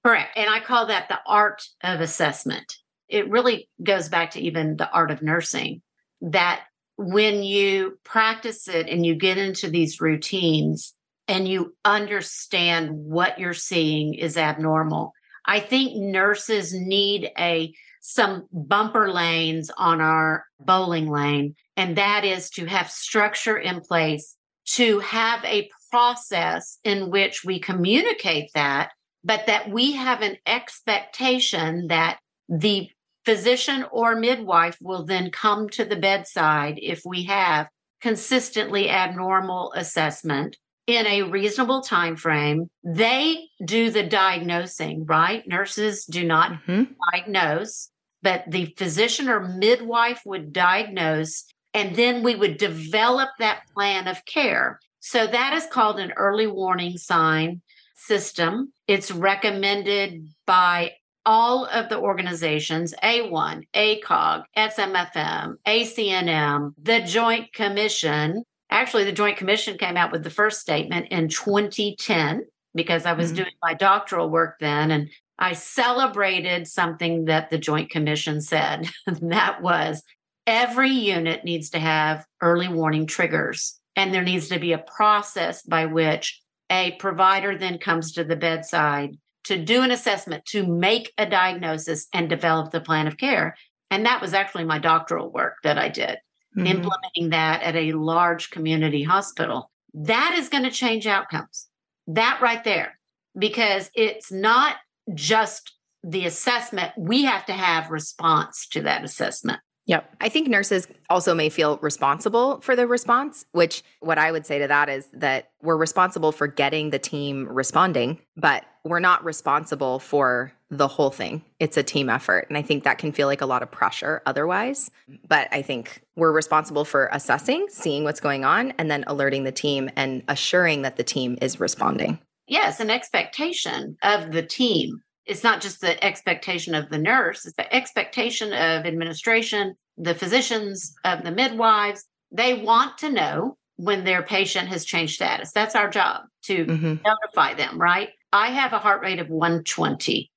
Correct. 0.05 0.35
And 0.35 0.49
I 0.49 0.59
call 0.59 0.87
that 0.87 1.09
the 1.09 1.19
art 1.27 1.63
of 1.83 2.01
assessment. 2.01 2.77
It 3.07 3.29
really 3.29 3.69
goes 3.83 4.09
back 4.09 4.31
to 4.31 4.41
even 4.41 4.77
the 4.77 4.89
art 4.91 5.11
of 5.11 5.21
nursing 5.21 5.81
that 6.21 6.61
when 6.97 7.43
you 7.43 7.99
practice 8.03 8.67
it 8.67 8.87
and 8.87 9.05
you 9.05 9.15
get 9.15 9.37
into 9.37 9.69
these 9.69 9.99
routines 9.99 10.93
and 11.27 11.47
you 11.47 11.75
understand 11.83 12.91
what 12.91 13.39
you're 13.39 13.53
seeing 13.53 14.13
is 14.13 14.37
abnormal, 14.37 15.13
I 15.45 15.59
think 15.59 15.95
nurses 15.95 16.73
need 16.73 17.31
a 17.37 17.73
some 18.01 18.47
bumper 18.51 19.11
lanes 19.11 19.71
on 19.77 20.01
our 20.01 20.45
bowling 20.59 21.07
lane. 21.07 21.55
And 21.77 21.95
that 21.97 22.25
is 22.25 22.49
to 22.51 22.65
have 22.65 22.91
structure 22.91 23.57
in 23.57 23.79
place 23.81 24.35
to 24.65 24.99
have 24.99 25.43
a 25.45 25.69
process 25.89 26.79
in 26.83 27.09
which 27.09 27.43
we 27.43 27.59
communicate 27.59 28.49
that, 28.53 28.91
but 29.23 29.45
that 29.47 29.69
we 29.69 29.93
have 29.93 30.21
an 30.21 30.37
expectation 30.45 31.87
that 31.87 32.19
the 32.49 32.89
physician 33.25 33.85
or 33.91 34.15
midwife 34.15 34.77
will 34.81 35.05
then 35.05 35.29
come 35.29 35.69
to 35.69 35.85
the 35.85 35.95
bedside 35.95 36.79
if 36.81 37.01
we 37.05 37.23
have 37.25 37.67
consistently 38.01 38.89
abnormal 38.89 39.71
assessment 39.75 40.57
in 40.87 41.05
a 41.05 41.21
reasonable 41.21 41.81
time 41.81 42.15
frame 42.15 42.67
they 42.83 43.47
do 43.63 43.91
the 43.91 44.03
diagnosing 44.03 45.05
right? 45.05 45.47
Nurses 45.47 46.05
do 46.05 46.25
not 46.25 46.53
mm-hmm. 46.53 46.93
diagnose 47.11 47.90
but 48.21 48.43
the 48.47 48.73
physician 48.77 49.29
or 49.29 49.39
midwife 49.39 50.21
would 50.25 50.53
diagnose 50.53 51.45
and 51.73 51.95
then 51.95 52.23
we 52.23 52.35
would 52.35 52.57
develop 52.57 53.29
that 53.39 53.63
plan 53.73 54.07
of 54.07 54.25
care. 54.25 54.79
So 54.99 55.25
that 55.25 55.53
is 55.53 55.65
called 55.67 55.99
an 55.99 56.11
early 56.17 56.47
warning 56.47 56.97
sign 56.97 57.61
system. 57.95 58.73
It's 58.87 59.11
recommended 59.11 60.27
by 60.45 60.93
all 61.25 61.65
of 61.65 61.89
the 61.89 61.99
organizations 61.99 62.93
AWHONN, 63.03 63.63
ACOG, 63.73 64.43
SMFM, 64.57 65.55
ACNM, 65.67 66.73
the 66.81 66.99
Joint 67.01 67.53
Commission. 67.53 68.43
Actually, 68.69 69.03
the 69.03 69.11
Joint 69.11 69.37
Commission 69.37 69.77
came 69.77 69.97
out 69.97 70.11
with 70.11 70.23
the 70.23 70.29
first 70.29 70.61
statement 70.61 71.07
in 71.09 71.29
2010 71.29 72.45
because 72.73 73.05
I 73.05 73.13
was 73.13 73.27
mm-hmm. 73.27 73.43
doing 73.43 73.53
my 73.61 73.73
doctoral 73.73 74.29
work 74.29 74.57
then. 74.59 74.91
And 74.91 75.09
I 75.41 75.53
celebrated 75.53 76.67
something 76.67 77.25
that 77.25 77.49
the 77.49 77.57
Joint 77.57 77.89
Commission 77.89 78.41
said. 78.41 78.87
that 79.07 79.61
was 79.61 80.03
every 80.45 80.91
unit 80.91 81.43
needs 81.43 81.71
to 81.71 81.79
have 81.79 82.25
early 82.41 82.67
warning 82.67 83.07
triggers, 83.07 83.79
and 83.95 84.13
there 84.13 84.23
needs 84.23 84.49
to 84.49 84.59
be 84.59 84.71
a 84.71 84.77
process 84.77 85.63
by 85.63 85.87
which 85.87 86.39
a 86.69 86.91
provider 86.99 87.57
then 87.57 87.79
comes 87.79 88.13
to 88.13 88.23
the 88.23 88.35
bedside 88.35 89.17
to 89.45 89.57
do 89.57 89.81
an 89.81 89.89
assessment, 89.89 90.45
to 90.45 90.65
make 90.65 91.11
a 91.17 91.25
diagnosis, 91.25 92.07
and 92.13 92.29
develop 92.29 92.71
the 92.71 92.79
plan 92.79 93.07
of 93.07 93.17
care. 93.17 93.55
And 93.89 94.05
that 94.05 94.21
was 94.21 94.35
actually 94.35 94.65
my 94.65 94.77
doctoral 94.77 95.31
work 95.31 95.55
that 95.63 95.79
I 95.79 95.89
did, 95.89 96.19
mm-hmm. 96.55 96.67
implementing 96.67 97.31
that 97.31 97.63
at 97.63 97.75
a 97.75 97.93
large 97.93 98.51
community 98.51 99.01
hospital. 99.01 99.71
That 99.95 100.35
is 100.37 100.49
going 100.49 100.63
to 100.63 100.71
change 100.71 101.07
outcomes. 101.07 101.67
That 102.05 102.39
right 102.41 102.63
there, 102.63 102.99
because 103.35 103.89
it's 103.95 104.31
not 104.31 104.75
just 105.13 105.73
the 106.03 106.25
assessment, 106.25 106.91
we 106.97 107.25
have 107.25 107.45
to 107.45 107.53
have 107.53 107.91
response 107.91 108.67
to 108.69 108.81
that 108.81 109.03
assessment. 109.03 109.59
Yep. 109.87 110.15
I 110.21 110.29
think 110.29 110.47
nurses 110.47 110.87
also 111.09 111.33
may 111.33 111.49
feel 111.49 111.77
responsible 111.81 112.61
for 112.61 112.75
the 112.75 112.87
response, 112.87 113.45
which 113.51 113.83
what 113.99 114.17
I 114.17 114.31
would 114.31 114.45
say 114.45 114.59
to 114.59 114.67
that 114.67 114.89
is 114.89 115.07
that 115.13 115.49
we're 115.61 115.77
responsible 115.77 116.31
for 116.31 116.47
getting 116.47 116.91
the 116.91 116.99
team 116.99 117.47
responding, 117.49 118.19
but 118.37 118.63
we're 118.83 118.99
not 118.99 119.23
responsible 119.25 119.99
for 119.99 120.53
the 120.69 120.87
whole 120.87 121.09
thing. 121.09 121.43
It's 121.59 121.77
a 121.77 121.83
team 121.83 122.09
effort. 122.09 122.45
And 122.47 122.57
I 122.57 122.61
think 122.61 122.83
that 122.83 122.99
can 122.99 123.11
feel 123.11 123.27
like 123.27 123.41
a 123.41 123.45
lot 123.45 123.63
of 123.63 123.71
pressure 123.71 124.21
otherwise. 124.25 124.89
But 125.27 125.49
I 125.51 125.61
think 125.61 126.01
we're 126.15 126.31
responsible 126.31 126.85
for 126.85 127.09
assessing, 127.11 127.67
seeing 127.69 128.03
what's 128.03 128.21
going 128.21 128.45
on, 128.45 128.71
and 128.77 128.89
then 128.89 129.03
alerting 129.07 129.43
the 129.43 129.51
team 129.51 129.89
and 129.95 130.23
assuring 130.27 130.83
that 130.83 130.95
the 130.95 131.03
team 131.03 131.37
is 131.41 131.59
responding. 131.59 132.19
Yes, 132.47 132.79
an 132.79 132.89
expectation 132.89 133.97
of 134.03 134.31
the 134.31 134.43
team 134.43 135.01
it's 135.25 135.43
not 135.43 135.61
just 135.61 135.81
the 135.81 136.03
expectation 136.03 136.75
of 136.75 136.89
the 136.89 136.97
nurse, 136.97 137.45
it's 137.45 137.55
the 137.55 137.73
expectation 137.73 138.53
of 138.53 138.85
administration, 138.85 139.75
the 139.97 140.15
physicians, 140.15 140.93
of 141.05 141.23
the 141.23 141.31
midwives. 141.31 142.05
They 142.31 142.53
want 142.55 142.97
to 142.99 143.09
know 143.09 143.57
when 143.75 144.03
their 144.03 144.23
patient 144.23 144.67
has 144.69 144.85
changed 144.85 145.15
status. 145.15 145.51
That's 145.51 145.75
our 145.75 145.89
job 145.89 146.23
to 146.43 146.65
mm-hmm. 146.65 146.95
notify 147.05 147.53
them, 147.53 147.79
right? 147.79 148.09
I 148.33 148.47
have 148.47 148.73
a 148.73 148.79
heart 148.79 149.01
rate 149.01 149.19
of 149.19 149.29
120. 149.29 150.31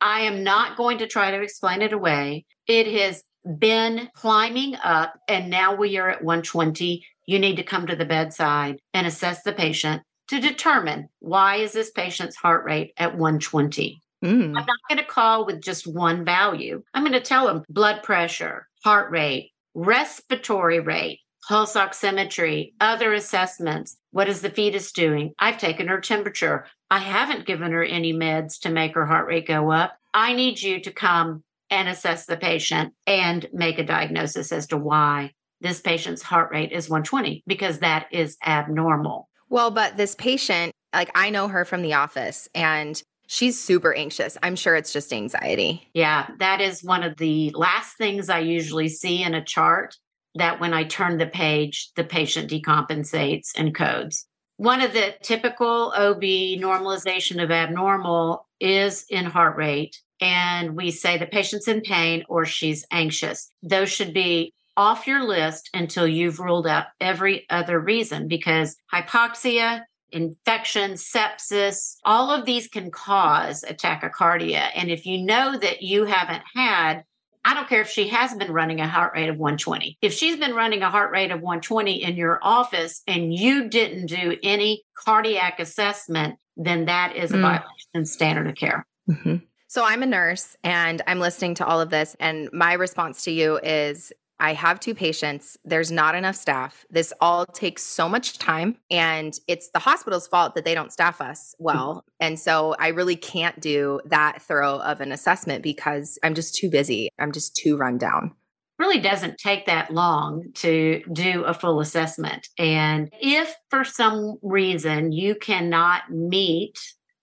I 0.00 0.20
am 0.20 0.44
not 0.44 0.76
going 0.76 0.98
to 0.98 1.06
try 1.06 1.30
to 1.30 1.42
explain 1.42 1.82
it 1.82 1.92
away. 1.92 2.44
It 2.66 2.86
has 2.86 3.22
been 3.58 4.08
climbing 4.14 4.76
up, 4.76 5.14
and 5.26 5.50
now 5.50 5.74
we 5.74 5.96
are 5.98 6.08
at 6.08 6.22
120. 6.22 7.04
You 7.26 7.38
need 7.38 7.56
to 7.56 7.62
come 7.62 7.86
to 7.86 7.96
the 7.96 8.04
bedside 8.04 8.78
and 8.94 9.06
assess 9.06 9.42
the 9.42 9.52
patient 9.52 10.02
to 10.28 10.40
determine 10.40 11.08
why 11.18 11.56
is 11.56 11.72
this 11.72 11.90
patient's 11.90 12.36
heart 12.36 12.64
rate 12.64 12.92
at 12.96 13.16
120 13.16 14.02
Mm. 14.24 14.46
I'm 14.46 14.52
not 14.52 14.66
going 14.88 14.98
to 14.98 15.04
call 15.04 15.46
with 15.46 15.62
just 15.62 15.86
one 15.86 16.24
value. 16.24 16.82
I'm 16.94 17.02
going 17.02 17.12
to 17.12 17.20
tell 17.20 17.46
them 17.46 17.62
blood 17.68 18.02
pressure, 18.02 18.66
heart 18.84 19.10
rate, 19.10 19.52
respiratory 19.74 20.80
rate, 20.80 21.20
pulse 21.46 21.74
oximetry, 21.74 22.72
other 22.80 23.12
assessments. 23.12 23.96
What 24.10 24.28
is 24.28 24.40
the 24.40 24.50
fetus 24.50 24.92
doing? 24.92 25.34
I've 25.38 25.58
taken 25.58 25.86
her 25.88 26.00
temperature. 26.00 26.66
I 26.90 26.98
haven't 26.98 27.46
given 27.46 27.72
her 27.72 27.84
any 27.84 28.12
meds 28.12 28.58
to 28.60 28.70
make 28.70 28.94
her 28.94 29.06
heart 29.06 29.28
rate 29.28 29.46
go 29.46 29.70
up. 29.70 29.96
I 30.12 30.34
need 30.34 30.60
you 30.60 30.80
to 30.80 30.90
come 30.90 31.44
and 31.70 31.88
assess 31.88 32.26
the 32.26 32.36
patient 32.36 32.94
and 33.06 33.46
make 33.52 33.78
a 33.78 33.84
diagnosis 33.84 34.52
as 34.52 34.66
to 34.68 34.76
why 34.76 35.32
this 35.60 35.80
patient's 35.80 36.22
heart 36.22 36.50
rate 36.50 36.72
is 36.72 36.88
120 36.88 37.42
because 37.46 37.80
that 37.80 38.06
is 38.10 38.36
abnormal. 38.44 39.27
Well, 39.48 39.70
but 39.70 39.96
this 39.96 40.14
patient, 40.14 40.72
like 40.92 41.10
I 41.14 41.30
know 41.30 41.48
her 41.48 41.64
from 41.64 41.82
the 41.82 41.94
office 41.94 42.48
and 42.54 43.02
She's 43.30 43.60
super 43.60 43.92
anxious. 43.92 44.38
I'm 44.42 44.56
sure 44.56 44.74
it's 44.74 44.92
just 44.92 45.12
anxiety. 45.12 45.86
Yeah, 45.92 46.28
that 46.38 46.62
is 46.62 46.82
one 46.82 47.02
of 47.02 47.18
the 47.18 47.50
last 47.54 47.98
things 47.98 48.30
I 48.30 48.38
usually 48.38 48.88
see 48.88 49.22
in 49.22 49.34
a 49.34 49.44
chart 49.44 49.94
that 50.36 50.60
when 50.60 50.72
I 50.72 50.84
turn 50.84 51.18
the 51.18 51.26
page, 51.26 51.90
the 51.94 52.04
patient 52.04 52.50
decompensates 52.50 53.50
and 53.54 53.74
codes. 53.74 54.26
One 54.56 54.80
of 54.80 54.94
the 54.94 55.14
typical 55.22 55.92
OB 55.94 56.22
normalization 56.22 57.42
of 57.42 57.50
abnormal 57.50 58.46
is 58.60 59.04
in 59.10 59.26
heart 59.26 59.58
rate. 59.58 60.00
And 60.22 60.74
we 60.74 60.90
say 60.90 61.18
the 61.18 61.26
patient's 61.26 61.68
in 61.68 61.82
pain 61.82 62.24
or 62.30 62.46
she's 62.46 62.86
anxious. 62.90 63.52
Those 63.62 63.90
should 63.90 64.14
be 64.14 64.54
off 64.78 65.08
your 65.08 65.24
list 65.24 65.68
until 65.74 66.06
you've 66.06 66.38
ruled 66.38 66.66
out 66.66 66.86
every 67.00 67.44
other 67.50 67.80
reason 67.80 68.28
because 68.28 68.76
hypoxia, 68.94 69.82
infection, 70.12 70.92
sepsis, 70.92 71.96
all 72.04 72.30
of 72.30 72.46
these 72.46 72.68
can 72.68 72.88
cause 72.92 73.64
a 73.64 73.74
tachycardia. 73.74 74.70
And 74.76 74.88
if 74.88 75.04
you 75.04 75.20
know 75.20 75.58
that 75.58 75.82
you 75.82 76.04
haven't 76.04 76.44
had, 76.54 77.02
I 77.44 77.54
don't 77.54 77.68
care 77.68 77.80
if 77.80 77.90
she 77.90 78.06
has 78.08 78.34
been 78.34 78.52
running 78.52 78.80
a 78.80 78.86
heart 78.86 79.14
rate 79.16 79.28
of 79.28 79.36
120. 79.36 79.98
If 80.00 80.12
she's 80.12 80.36
been 80.36 80.54
running 80.54 80.82
a 80.82 80.90
heart 80.90 81.10
rate 81.10 81.32
of 81.32 81.40
120 81.40 82.04
in 82.04 82.14
your 82.14 82.38
office 82.40 83.02
and 83.08 83.34
you 83.34 83.68
didn't 83.68 84.06
do 84.06 84.36
any 84.44 84.84
cardiac 84.94 85.58
assessment, 85.58 86.38
then 86.56 86.84
that 86.84 87.16
is 87.16 87.32
a 87.32 87.36
mm. 87.36 87.42
violation 87.42 88.04
standard 88.04 88.46
of 88.46 88.54
care. 88.54 88.86
Mm-hmm. 89.10 89.36
So 89.66 89.84
I'm 89.84 90.04
a 90.04 90.06
nurse 90.06 90.56
and 90.62 91.02
I'm 91.08 91.18
listening 91.18 91.56
to 91.56 91.66
all 91.66 91.80
of 91.80 91.90
this. 91.90 92.14
And 92.20 92.48
my 92.52 92.74
response 92.74 93.24
to 93.24 93.32
you 93.32 93.58
is 93.58 94.12
I 94.40 94.52
have 94.52 94.80
two 94.80 94.94
patients. 94.94 95.56
There's 95.64 95.90
not 95.90 96.14
enough 96.14 96.36
staff. 96.36 96.84
This 96.90 97.12
all 97.20 97.44
takes 97.46 97.82
so 97.82 98.08
much 98.08 98.38
time, 98.38 98.76
and 98.90 99.38
it's 99.48 99.70
the 99.70 99.78
hospital's 99.78 100.26
fault 100.28 100.54
that 100.54 100.64
they 100.64 100.74
don't 100.74 100.92
staff 100.92 101.20
us 101.20 101.54
well. 101.58 101.88
Mm-hmm. 101.96 102.08
And 102.20 102.38
so 102.38 102.74
I 102.78 102.88
really 102.88 103.16
can't 103.16 103.58
do 103.60 104.00
that 104.06 104.42
thorough 104.42 104.78
of 104.78 105.00
an 105.00 105.12
assessment 105.12 105.62
because 105.62 106.18
I'm 106.22 106.34
just 106.34 106.54
too 106.54 106.70
busy. 106.70 107.10
I'm 107.18 107.32
just 107.32 107.56
too 107.56 107.76
run 107.76 107.98
down. 107.98 108.32
Really 108.78 109.00
doesn't 109.00 109.38
take 109.38 109.66
that 109.66 109.92
long 109.92 110.52
to 110.54 111.02
do 111.12 111.42
a 111.42 111.52
full 111.52 111.80
assessment. 111.80 112.46
And 112.58 113.10
if 113.20 113.52
for 113.70 113.82
some 113.82 114.38
reason 114.40 115.10
you 115.10 115.34
cannot 115.34 116.12
meet 116.12 116.78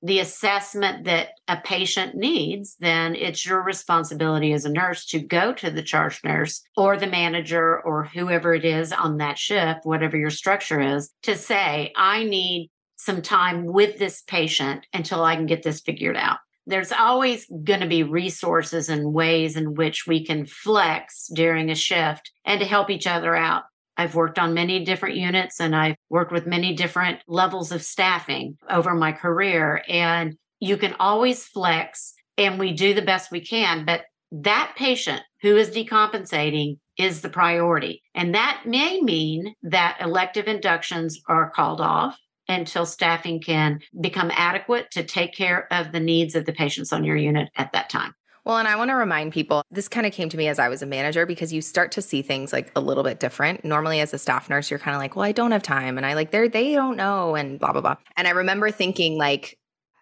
the 0.05 0.19
assessment 0.19 1.05
that 1.05 1.29
a 1.47 1.57
patient 1.57 2.13
needs, 2.13 2.75
then 2.79 3.15
it's 3.15 3.43
your 3.43 3.63
responsibility 3.63 4.53
as 4.53 4.63
a 4.63 4.71
nurse 4.71 5.03
to 5.07 5.19
go 5.19 5.51
to 5.53 5.71
the 5.71 5.81
charge 5.81 6.23
nurse 6.23 6.61
or 6.77 6.95
the 6.95 7.07
manager 7.07 7.81
or 7.81 8.03
whoever 8.03 8.53
it 8.53 8.63
is 8.63 8.93
on 8.93 9.17
that 9.17 9.39
shift, 9.39 9.79
whatever 9.83 10.15
your 10.15 10.29
structure 10.29 10.79
is, 10.79 11.09
to 11.23 11.35
say, 11.35 11.91
I 11.95 12.23
need 12.23 12.69
some 12.97 13.23
time 13.23 13.65
with 13.65 13.97
this 13.97 14.21
patient 14.21 14.85
until 14.93 15.23
I 15.23 15.35
can 15.35 15.47
get 15.47 15.63
this 15.63 15.81
figured 15.81 16.17
out. 16.17 16.37
There's 16.67 16.91
always 16.91 17.47
going 17.63 17.79
to 17.79 17.87
be 17.87 18.03
resources 18.03 18.89
and 18.89 19.11
ways 19.11 19.55
in 19.55 19.73
which 19.73 20.05
we 20.05 20.23
can 20.23 20.45
flex 20.45 21.27
during 21.33 21.71
a 21.71 21.75
shift 21.75 22.31
and 22.45 22.59
to 22.59 22.65
help 22.67 22.91
each 22.91 23.07
other 23.07 23.35
out. 23.35 23.63
I've 23.97 24.15
worked 24.15 24.39
on 24.39 24.53
many 24.53 24.83
different 24.83 25.15
units 25.15 25.59
and 25.59 25.75
I've 25.75 25.95
worked 26.09 26.31
with 26.31 26.45
many 26.45 26.73
different 26.73 27.19
levels 27.27 27.71
of 27.71 27.81
staffing 27.81 28.57
over 28.69 28.93
my 28.93 29.11
career. 29.11 29.83
And 29.87 30.37
you 30.59 30.77
can 30.77 30.95
always 30.99 31.45
flex 31.45 32.13
and 32.37 32.59
we 32.59 32.73
do 32.73 32.93
the 32.93 33.01
best 33.01 33.31
we 33.31 33.41
can. 33.41 33.85
But 33.85 34.01
that 34.31 34.73
patient 34.77 35.21
who 35.41 35.55
is 35.55 35.69
decompensating 35.69 36.77
is 36.97 37.21
the 37.21 37.29
priority. 37.29 38.01
And 38.13 38.33
that 38.35 38.63
may 38.65 39.01
mean 39.01 39.53
that 39.63 39.97
elective 40.01 40.47
inductions 40.47 41.21
are 41.27 41.49
called 41.49 41.81
off 41.81 42.17
until 42.47 42.85
staffing 42.85 43.41
can 43.41 43.79
become 43.99 44.31
adequate 44.33 44.91
to 44.91 45.03
take 45.03 45.33
care 45.33 45.67
of 45.71 45.91
the 45.91 45.99
needs 45.99 46.35
of 46.35 46.45
the 46.45 46.53
patients 46.53 46.93
on 46.93 47.03
your 47.03 47.15
unit 47.15 47.49
at 47.55 47.71
that 47.73 47.89
time. 47.89 48.13
Well, 48.45 48.57
and 48.57 48.67
I 48.67 48.75
want 48.75 48.89
to 48.89 48.95
remind 48.95 49.33
people 49.33 49.63
this 49.71 49.87
kind 49.87 50.05
of 50.05 50.13
came 50.13 50.29
to 50.29 50.37
me 50.37 50.47
as 50.47 50.59
I 50.59 50.69
was 50.69 50.83
a 50.83 50.85
manager 50.85 51.25
because 51.25 51.51
you 51.51 51.61
start 51.61 51.91
to 51.93 52.01
see 52.01 52.21
things 52.21 52.53
like 52.53 52.71
a 52.75 52.79
little 52.79 53.03
bit 53.03 53.19
different. 53.19 53.65
Normally, 53.65 54.01
as 54.01 54.13
a 54.13 54.19
staff 54.19 54.51
nurse, 54.51 54.69
you're 54.69 54.79
kind 54.79 54.93
of 54.93 55.01
like, 55.01 55.15
well, 55.15 55.25
I 55.25 55.31
don't 55.31 55.51
have 55.51 55.63
time. 55.63 55.97
And 55.97 56.05
I 56.05 56.13
like, 56.13 56.29
they're, 56.29 56.47
they 56.47 56.73
don't 56.75 56.95
know, 56.95 57.33
and 57.33 57.59
blah, 57.59 57.71
blah, 57.71 57.81
blah. 57.81 57.95
And 58.15 58.27
I 58.27 58.31
remember 58.31 58.69
thinking, 58.69 59.17
like, 59.17 59.57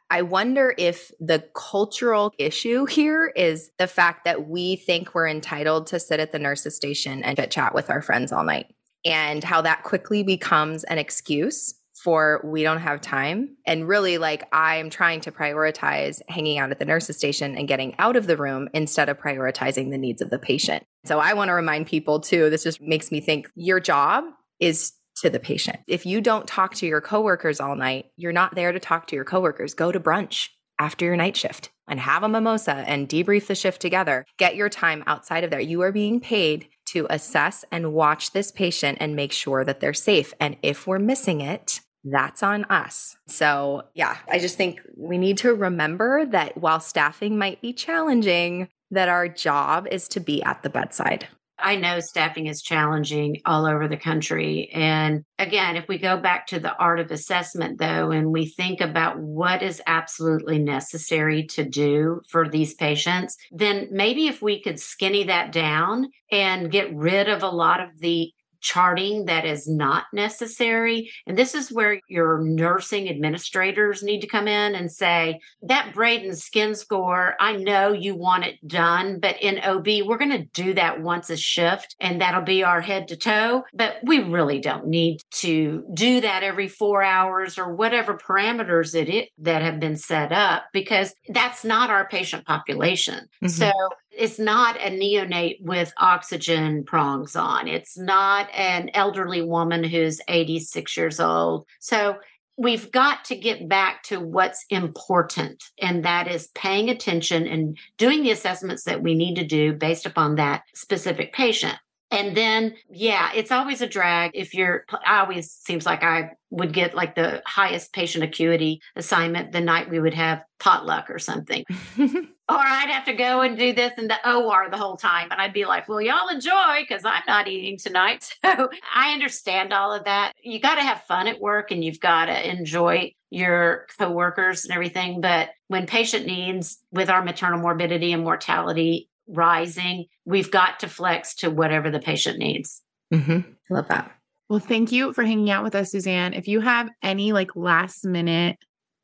I 0.10 0.24
wonder 0.24 0.76
if 0.78 1.10
the 1.22 1.48
cultural 1.56 2.34
issue 2.38 2.86
here 2.90 3.32
is 3.34 3.72
the 3.80 3.88
fact 3.88 4.26
that 4.26 4.50
we 4.50 4.76
think 4.76 5.16
we're 5.16 5.30
entitled 5.30 5.88
to 5.88 6.00
sit 6.00 6.20
at 6.20 6.34
the 6.34 6.40
nurse's 6.40 6.76
station 6.76 7.24
and 7.24 7.38
chit 7.38 7.50
chat 7.50 7.74
with 7.74 7.90
our 7.90 8.02
friends 8.02 8.34
all 8.34 8.44
night, 8.44 8.68
and 9.06 9.42
how 9.42 9.62
that 9.62 9.84
quickly 9.84 10.22
becomes 10.22 10.84
an 10.84 10.98
excuse 10.98 11.76
for 12.04 12.42
we 12.44 12.64
don't 12.64 12.80
have 12.80 13.00
time. 13.00 13.56
And 13.66 13.88
really, 13.88 14.18
like, 14.18 14.48
I'm 14.52 14.90
trying 14.90 15.22
to 15.22 15.32
prioritize 15.32 16.22
hanging 16.28 16.58
out 16.58 16.72
at 16.72 16.80
the 16.80 16.86
nurse's 16.86 17.18
station 17.18 17.56
and 17.56 17.68
getting 17.68 17.96
out 17.98 18.18
of 18.18 18.28
the 18.28 18.36
room 18.36 18.68
instead 18.74 19.08
of 19.08 19.18
prioritizing 19.18 19.90
the 19.90 19.98
needs 19.98 20.22
of 20.22 20.30
the 20.30 20.40
patient. 20.40 20.84
So 21.06 21.20
I 21.20 21.34
want 21.34 21.50
to 21.50 21.54
remind 21.54 21.88
people 21.88 22.20
too, 22.20 22.50
this 22.50 22.64
just 22.64 22.82
makes 22.82 23.12
me 23.12 23.22
think 23.22 23.50
your 23.56 23.80
job 23.80 24.26
is 24.60 24.92
to 25.22 25.30
the 25.30 25.40
patient. 25.40 25.80
If 25.88 26.06
you 26.06 26.20
don't 26.22 26.48
talk 26.48 26.74
to 26.76 26.88
your 26.88 27.02
coworkers 27.02 27.60
all 27.60 27.76
night, 27.76 28.06
you're 28.18 28.32
not 28.32 28.56
there 28.56 28.72
to 28.72 28.80
talk 28.80 29.08
to 29.08 29.16
your 29.16 29.26
coworkers. 29.26 29.74
Go 29.74 29.92
to 29.92 30.00
brunch 30.00 30.50
after 30.80 31.06
your 31.06 31.16
night 31.16 31.38
shift 31.38 31.70
and 31.88 32.00
have 32.00 32.24
a 32.24 32.30
mimosa 32.30 32.74
and 32.74 33.08
debrief 33.08 33.48
the 33.48 33.56
shift 33.56 33.82
together. 33.82 34.26
Get 34.38 34.56
your 34.56 34.70
time 34.70 35.04
outside 35.08 35.44
of 35.44 35.52
there. 35.52 35.60
You 35.60 35.82
are 35.82 35.92
being 35.92 36.20
paid 36.20 36.68
to 36.88 37.08
assess 37.10 37.64
and 37.72 37.94
watch 37.94 38.32
this 38.32 38.52
patient 38.52 38.98
and 39.00 39.16
make 39.16 39.32
sure 39.32 39.64
that 39.64 39.80
they're 39.80 39.94
safe. 39.94 40.34
And 40.40 40.58
if 40.62 40.88
we're 40.88 41.00
missing 41.00 41.42
it, 41.42 41.80
that's 42.04 42.44
on 42.44 42.66
us. 42.66 43.16
So, 43.28 43.84
yeah, 43.94 44.18
I 44.30 44.40
just 44.40 44.58
think 44.58 44.82
we 44.96 45.18
need 45.18 45.38
to 45.40 45.54
remember 45.54 46.26
that 46.28 46.58
while 46.58 46.80
staffing 46.80 47.38
might 47.38 47.62
be 47.62 47.74
challenging, 47.74 48.70
that 48.92 49.10
our 49.10 49.28
job 49.28 49.88
is 49.90 50.08
to 50.10 50.20
be 50.20 50.44
at 50.44 50.64
the 50.64 50.70
bedside. 50.70 51.28
I 51.60 51.76
know 51.78 52.00
staffing 52.00 52.48
is 52.48 52.62
challenging 52.62 53.42
all 53.46 53.66
over 53.66 53.88
the 53.88 53.98
country. 53.98 54.70
And 54.74 55.24
again, 55.40 55.78
if 55.78 55.88
we 55.88 55.98
go 55.98 56.18
back 56.18 56.48
to 56.48 56.60
the 56.60 56.76
art 56.76 57.00
of 57.00 57.10
assessment, 57.12 57.80
though, 57.80 58.12
and 58.12 58.32
we 58.32 58.48
think 58.48 58.82
about 58.82 59.18
what 59.20 59.62
is 59.62 59.82
absolutely 59.88 60.60
necessary 60.60 61.44
to 61.48 61.64
do 61.64 62.22
for 62.28 62.50
these 62.50 62.74
patients, 62.74 63.38
then 63.52 63.88
maybe 63.92 64.28
if 64.28 64.42
we 64.42 64.62
could 64.62 64.80
skinny 64.80 65.24
that 65.26 65.52
down 65.52 66.10
and 66.32 66.72
get 66.72 66.94
rid 66.94 67.30
of 67.30 67.44
a 67.44 67.50
lot 67.50 67.80
of 67.80 68.00
the 68.00 68.34
charting 68.64 69.26
that 69.26 69.46
is 69.46 69.68
not 69.68 70.06
necessary. 70.14 71.12
And 71.28 71.38
this 71.38 71.54
is 71.54 71.72
where 71.72 72.02
your 72.08 72.40
nursing 72.40 73.10
administrators 73.10 74.02
need 74.02 74.22
to 74.22 74.28
come 74.28 74.48
in 74.48 74.74
and 74.74 74.92
say, 74.92 75.42
that 75.62 75.92
Braden 75.94 76.36
skin 76.36 76.74
score, 76.74 77.36
I 77.40 77.58
know 77.58 77.92
you 77.92 78.16
want 78.16 78.46
it 78.46 78.66
done, 78.68 79.20
but 79.20 79.36
in 79.42 79.60
OB, 79.60 80.08
we're 80.08 80.18
going 80.18 80.32
to 80.32 80.46
do 80.54 80.74
that 80.74 81.02
once 81.02 81.30
a 81.30 81.38
shift 81.38 81.96
and 82.00 82.22
that'll 82.22 82.42
be 82.42 82.64
our 82.64 82.82
head 82.82 83.10
to 83.10 83.18
toe. 83.18 83.64
But 83.74 83.98
we 84.04 84.20
really 84.20 84.60
don't 84.60 84.88
need 84.88 85.20
to 85.32 85.84
do 85.94 86.22
that 86.22 86.44
every 86.44 86.70
four 86.70 87.04
hours 87.04 87.58
or 87.58 87.76
whatever 87.76 88.18
parameters 88.18 88.96
it 88.96 89.10
is 89.10 89.28
that 89.40 89.62
have 89.62 89.80
been 89.80 89.98
set 89.98 90.32
up 90.32 90.64
because 90.72 91.14
that's 91.28 91.66
not 91.66 91.90
our 91.90 92.08
patient 92.08 92.46
population. 92.46 93.28
Mm-hmm. 93.44 93.48
So 93.48 93.72
it's 94.18 94.40
not 94.40 94.78
a 94.78 94.90
neonate 94.90 95.62
with 95.62 95.94
oxygen 95.98 96.84
prongs 96.84 97.36
on. 97.36 97.68
It's 97.68 97.98
not 97.98 98.50
an 98.54 98.90
elderly 98.94 99.42
woman 99.42 99.84
who's 99.84 100.22
86 100.28 100.96
years 100.98 101.20
old. 101.20 101.66
So 101.80 102.18
we've 102.58 102.92
got 102.92 103.26
to 103.26 103.36
get 103.36 103.68
back 103.68 104.04
to 104.04 104.20
what's 104.20 104.66
important, 104.70 105.64
and 105.82 106.06
that 106.06 106.28
is 106.28 106.48
paying 106.56 106.90
attention 106.90 107.48
and 107.48 107.78
doing 107.98 108.24
the 108.24 108.32
assessments 108.32 108.84
that 108.84 109.02
we 109.02 109.16
need 109.16 109.36
to 109.36 109.46
do 109.46 109.74
based 109.74 110.06
upon 110.06 110.36
that 110.36 110.64
specific 110.76 111.34
patient. 111.34 111.78
And 112.14 112.38
then, 112.38 112.76
yeah, 112.92 113.32
it's 113.34 113.52
always 113.52 113.82
a 113.82 113.88
drag 113.88 114.32
if 114.36 114.54
you're, 114.54 114.86
I 115.04 115.22
always 115.22 115.52
seems 115.52 115.84
like 115.84 116.04
I 116.04 116.34
would 116.52 116.72
get 116.72 116.94
like 116.94 117.16
the 117.16 117.42
highest 117.44 117.92
patient 117.92 118.24
acuity 118.24 118.82
assignment 118.96 119.52
the 119.52 119.60
night 119.60 119.90
we 119.90 120.00
would 120.00 120.14
have 120.14 120.44
potluck 120.60 121.10
or 121.10 121.18
something. 121.18 121.66
or 121.98 122.06
I'd 122.48 122.92
have 122.92 123.06
to 123.06 123.14
go 123.14 123.42
and 123.42 123.58
do 123.58 123.74
this 123.74 123.94
in 123.98 124.08
the 124.08 124.32
OR 124.32 124.70
the 124.70 124.78
whole 124.78 124.96
time. 124.96 125.30
And 125.32 125.42
I'd 125.42 125.54
be 125.54 125.66
like, 125.66 125.90
well, 125.90 126.00
y'all 126.00 126.30
enjoy 126.30 126.82
because 126.88 127.04
I'm 127.04 127.24
not 127.28 127.48
eating 127.48 127.78
tonight. 127.78 128.36
So 128.44 128.70
I 128.94 129.14
understand 129.14 129.74
all 129.74 129.92
of 129.92 130.04
that. 130.04 130.34
You 130.44 130.60
got 130.60 130.76
to 130.76 130.84
have 130.84 131.04
fun 131.04 131.28
at 131.28 131.42
work 131.42 131.72
and 131.72 131.84
you've 131.84 132.00
got 132.00 132.26
to 132.26 132.52
enjoy 132.52 133.16
your 133.32 133.88
coworkers 133.98 134.64
and 134.64 134.74
everything. 134.74 135.22
But 135.22 135.50
when 135.70 135.88
patient 135.88 136.28
needs 136.28 136.78
with 136.92 137.10
our 137.10 137.24
maternal 137.24 137.60
morbidity 137.60 138.14
and 138.14 138.24
mortality 138.24 139.10
rising, 139.28 140.06
we've 140.26 140.52
got 140.52 140.80
to 140.80 140.88
flex 140.88 141.36
to 141.36 141.50
whatever 141.50 141.90
the 141.90 142.00
patient 142.00 142.40
needs. 142.40 142.82
Mm-hmm. 143.14 143.40
Love 143.70 143.88
that. 143.88 144.12
Well, 144.50 144.60
thank 144.60 144.92
you 144.92 145.14
for 145.14 145.24
hanging 145.24 145.50
out 145.50 145.64
with 145.64 145.76
us, 145.76 145.92
Suzanne. 145.92 146.34
If 146.34 146.48
you 146.48 146.60
have 146.60 146.90
any 147.02 147.32
like 147.32 147.56
last 147.56 148.06
minute 148.06 148.58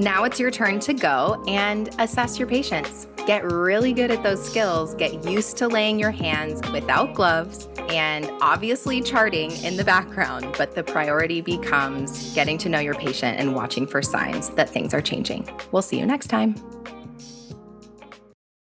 Now 0.00 0.24
it's 0.24 0.40
your 0.40 0.50
turn 0.50 0.80
to 0.80 0.94
go 0.94 1.40
and 1.46 1.88
assess 2.00 2.40
your 2.40 2.48
patients. 2.48 3.06
Get 3.24 3.44
really 3.44 3.92
good 3.92 4.10
at 4.10 4.24
those 4.24 4.44
skills, 4.44 4.94
get 4.96 5.24
used 5.24 5.56
to 5.58 5.68
laying 5.68 5.98
your 5.98 6.10
hands 6.10 6.60
without 6.72 7.14
gloves, 7.14 7.68
and 7.88 8.30
obviously 8.40 9.00
charting 9.00 9.50
in 9.64 9.76
the 9.76 9.84
background. 9.84 10.54
But 10.58 10.74
the 10.74 10.82
priority 10.82 11.40
becomes 11.40 12.34
getting 12.34 12.58
to 12.58 12.68
know 12.68 12.80
your 12.80 12.94
patient 12.94 13.38
and 13.38 13.54
watching 13.54 13.86
for 13.86 14.02
signs 14.02 14.50
that 14.50 14.68
things 14.68 14.92
are 14.92 15.00
changing. 15.00 15.48
We'll 15.72 15.80
see 15.84 15.98
you 15.98 16.06
next 16.06 16.28
time. 16.28 16.54